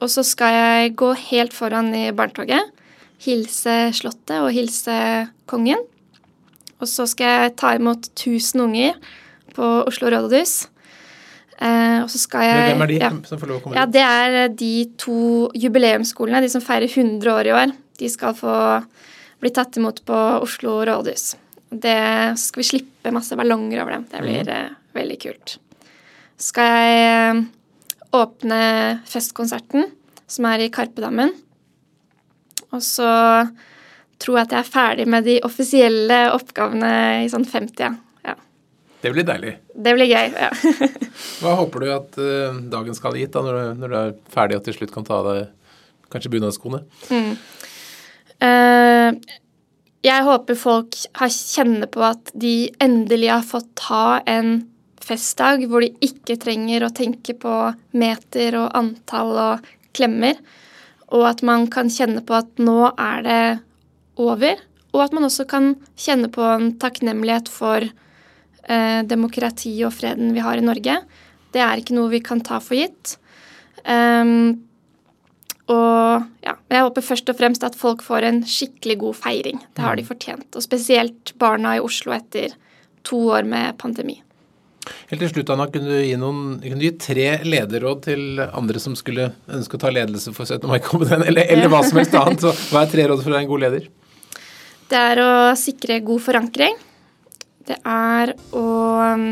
Og 0.02 0.10
så 0.10 0.24
skal 0.26 0.52
jeg 0.52 0.96
gå 0.98 1.12
helt 1.30 1.54
foran 1.54 1.92
i 1.94 2.10
barnetoget 2.10 2.81
hilse 3.22 3.76
Slottet 3.96 4.38
og 4.40 4.52
hilse 4.54 4.96
kongen. 5.50 5.82
Og 6.82 6.90
så 6.90 7.06
skal 7.10 7.36
jeg 7.44 7.56
ta 7.60 7.76
imot 7.78 8.10
1000 8.10 8.64
unger 8.64 8.96
på 9.54 9.68
Oslo 9.86 10.10
rådhus. 10.10 10.66
Eh, 11.62 11.98
og 12.02 12.08
så 12.10 12.18
skal 12.18 12.46
jeg 12.48 12.70
Hvem 12.72 12.82
er 12.82 12.90
de 12.90 12.98
ja, 12.98 13.10
som 13.28 13.38
får 13.38 13.50
lov 13.50 13.60
å 13.60 13.62
komme 13.62 13.76
ja, 13.76 13.84
Det 13.86 14.02
er 14.02 14.36
eh, 14.40 14.54
de 14.58 14.72
to 14.98 15.52
jubileumsskolene, 15.54 16.40
de 16.42 16.50
som 16.50 16.64
feirer 16.64 16.90
100 16.90 17.30
år 17.30 17.50
i 17.50 17.54
år. 17.54 17.74
De 18.00 18.10
skal 18.10 18.34
få 18.34 18.54
bli 19.42 19.52
tatt 19.54 19.78
imot 19.78 20.02
på 20.08 20.18
Oslo 20.42 20.80
rådhus. 20.88 21.36
Det 21.70 21.98
så 22.34 22.48
skal 22.48 22.62
vi 22.62 22.68
slippe 22.68 23.14
masse 23.14 23.36
ballonger 23.38 23.84
over 23.84 23.96
dem. 23.96 24.08
Det 24.10 24.24
blir 24.24 24.48
mm. 24.48 24.80
veldig 24.98 25.18
kult. 25.22 25.56
Så 26.34 26.50
skal 26.50 26.72
jeg 26.72 27.06
eh, 27.12 27.44
åpne 28.18 28.62
festkonserten, 29.08 29.86
som 30.26 30.50
er 30.50 30.66
i 30.66 30.72
Karpedammen. 30.72 31.30
Og 32.72 32.82
så 32.84 33.10
tror 34.22 34.38
jeg 34.38 34.46
at 34.46 34.54
jeg 34.54 34.62
er 34.62 34.70
ferdig 34.70 35.06
med 35.10 35.26
de 35.26 35.36
offisielle 35.46 36.20
oppgavene 36.34 36.92
i 37.24 37.30
sånn 37.32 37.46
50. 37.48 37.98
Ja. 38.26 38.36
Det 39.02 39.12
blir 39.14 39.26
deilig. 39.26 39.56
Det 39.74 39.94
blir 39.96 40.10
gøy, 40.10 40.36
ja. 40.36 40.50
Hva 41.42 41.56
håper 41.58 41.84
du 41.84 41.90
at 41.92 42.18
uh, 42.22 42.62
dagen 42.72 42.96
skal 42.96 43.16
ha 43.16 43.22
gitt, 43.22 43.34
da, 43.34 43.42
når 43.44 43.58
du, 43.58 43.82
når 43.82 43.92
du, 43.92 43.98
er 43.98 44.16
ferdig 44.34 44.60
og 44.60 44.66
til 44.68 44.78
slutt 44.78 44.94
kan 44.94 45.08
ta 45.08 45.20
av 45.20 45.30
deg 45.30 46.10
kanskje 46.12 46.32
bunadskoene? 46.34 46.82
Mm. 47.10 47.32
Uh, 48.42 49.38
jeg 50.02 50.26
håper 50.26 50.58
folk 50.58 50.98
har 51.18 51.30
kjenner 51.30 51.90
på 51.90 52.02
at 52.06 52.32
de 52.34 52.72
endelig 52.82 53.30
har 53.30 53.44
fått 53.46 53.84
ha 53.90 54.20
en 54.26 54.56
festdag 55.02 55.66
hvor 55.70 55.82
de 55.82 55.92
ikke 56.02 56.38
trenger 56.42 56.86
å 56.86 56.94
tenke 56.94 57.34
på 57.38 57.54
meter 57.98 58.56
og 58.58 58.74
antall 58.78 59.32
og 59.44 59.70
klemmer 59.94 60.38
og 61.12 61.26
at 61.28 61.42
man 61.44 61.66
kan 61.72 61.90
kjenne 61.92 62.22
på 62.24 62.36
at 62.38 62.62
nå 62.62 62.78
er 62.90 63.26
det 63.26 63.44
over. 64.20 64.60
Og 64.92 65.04
at 65.04 65.14
man 65.16 65.28
også 65.28 65.46
kan 65.48 65.74
kjenne 65.96 66.30
på 66.32 66.44
en 66.44 66.72
takknemlighet 66.80 67.48
for 67.52 67.84
eh, 67.84 69.00
demokratiet 69.08 69.86
og 69.88 69.94
freden 69.96 70.32
vi 70.36 70.44
har 70.44 70.60
i 70.60 70.64
Norge. 70.64 70.98
Det 71.52 71.60
er 71.60 71.80
ikke 71.80 71.96
noe 71.96 72.12
vi 72.12 72.22
kan 72.24 72.40
ta 72.44 72.60
for 72.64 72.78
gitt. 72.78 73.16
Um, 73.84 74.62
og 75.72 76.24
ja, 76.44 76.54
jeg 76.70 76.84
håper 76.84 77.04
først 77.04 77.30
og 77.32 77.38
fremst 77.38 77.64
at 77.66 77.76
folk 77.78 78.02
får 78.04 78.26
en 78.28 78.42
skikkelig 78.48 78.98
god 79.04 79.18
feiring. 79.20 79.62
Det 79.76 79.84
har 79.84 79.96
de 79.96 80.04
mm. 80.04 80.08
fortjent. 80.08 80.48
Og 80.56 80.64
spesielt 80.64 81.34
barna 81.40 81.76
i 81.76 81.82
Oslo 81.82 82.14
etter 82.16 82.56
to 83.06 83.20
år 83.36 83.48
med 83.48 83.76
pandemi. 83.80 84.18
Helt 84.82 85.20
til 85.22 85.30
slutt, 85.30 85.50
Anna, 85.54 85.68
kunne 85.70 85.90
du 85.92 86.00
gi, 86.02 86.14
noen, 86.18 86.56
kunne 86.62 86.80
du 86.80 86.86
gi 86.88 86.92
tre 86.98 87.26
lederråd 87.46 88.02
til 88.06 88.42
andre 88.48 88.82
som 88.82 88.96
skulle 88.98 89.28
ønske 89.52 89.78
å 89.78 89.82
ta 89.82 89.92
ledelse 89.94 90.32
for 90.34 90.48
17. 90.48 90.66
mai-komiteen, 90.70 91.24
eller, 91.28 91.46
eller 91.54 91.70
hva 91.70 91.82
som 91.86 92.00
helst 92.00 92.16
annet? 92.18 92.42
Så 92.42 92.54
hva 92.72 92.82
er 92.82 92.90
tre 92.90 93.06
råd 93.10 93.22
for 93.22 93.30
å 93.30 93.36
være 93.36 93.46
en 93.46 93.52
god 93.52 93.64
leder? 93.66 93.88
Det 94.92 95.02
er 95.12 95.22
å 95.22 95.32
sikre 95.56 96.00
god 96.04 96.24
forankring. 96.24 96.80
Det 97.68 97.78
er 97.86 98.34
å 98.58 98.66
um, 99.14 99.28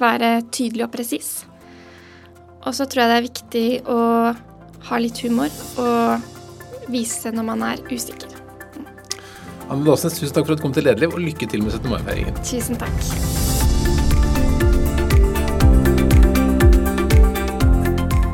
være 0.00 0.36
tydelig 0.54 0.86
og 0.86 0.92
presis. 0.94 1.32
Og 2.60 2.76
så 2.76 2.86
tror 2.86 3.04
jeg 3.04 3.10
det 3.10 3.18
er 3.18 3.26
viktig 3.26 3.66
å 3.90 4.00
ha 4.90 5.00
litt 5.00 5.20
humor 5.24 5.50
og 5.80 6.90
vise 6.92 7.32
når 7.34 7.48
man 7.50 7.66
er 7.72 7.82
usikker. 7.90 8.38
Anne 9.70 9.86
Låsnes, 9.86 10.18
tusen 10.18 10.34
takk 10.34 10.48
for 10.48 10.56
at 10.56 10.62
du 10.62 10.66
kom 10.66 10.74
til 10.74 10.88
Lederliv, 10.88 11.14
og 11.14 11.22
lykke 11.22 11.46
til 11.50 11.62
med 11.62 11.76
17. 11.76 11.92
mai-feiringen. 11.92 12.42
Tusen 12.42 12.80
takk. 12.80 13.39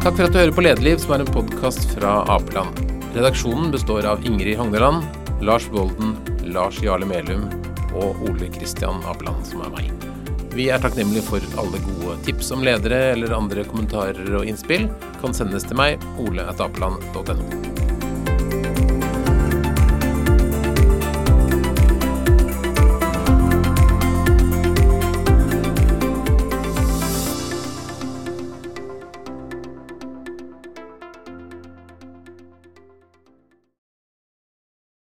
Takk 0.06 0.20
for 0.20 0.28
at 0.28 0.34
du 0.36 0.38
hører 0.38 0.54
på 0.54 0.62
Lederliv, 0.62 1.00
som 1.02 1.16
er 1.16 1.22
en 1.24 1.30
podkast 1.34 1.88
fra 1.96 2.10
Apeland. 2.30 2.78
Redaksjonen 3.16 3.72
består 3.74 4.06
av 4.06 4.22
Ingrid 4.22 4.54
Hogneland, 4.54 5.02
Lars 5.42 5.66
Bolden, 5.72 6.12
Lars 6.54 6.78
Jarle 6.78 7.08
Melum 7.10 7.48
og 7.90 8.22
Ole 8.28 8.46
Kristian 8.54 9.02
Apeland, 9.10 9.42
som 9.50 9.64
er 9.66 9.74
meg. 9.74 10.06
Vi 10.54 10.68
er 10.70 10.78
takknemlige 10.78 11.26
for 11.26 11.58
alle 11.58 11.82
gode 11.88 12.14
tips 12.22 12.54
om 12.54 12.62
ledere 12.62 13.16
eller 13.16 13.34
andre 13.34 13.66
kommentarer 13.66 14.30
og 14.30 14.46
innspill. 14.46 14.86
Kan 15.24 15.34
sendes 15.34 15.66
til 15.66 15.82
meg, 15.82 15.98
oleatapeland.no. 16.22 17.75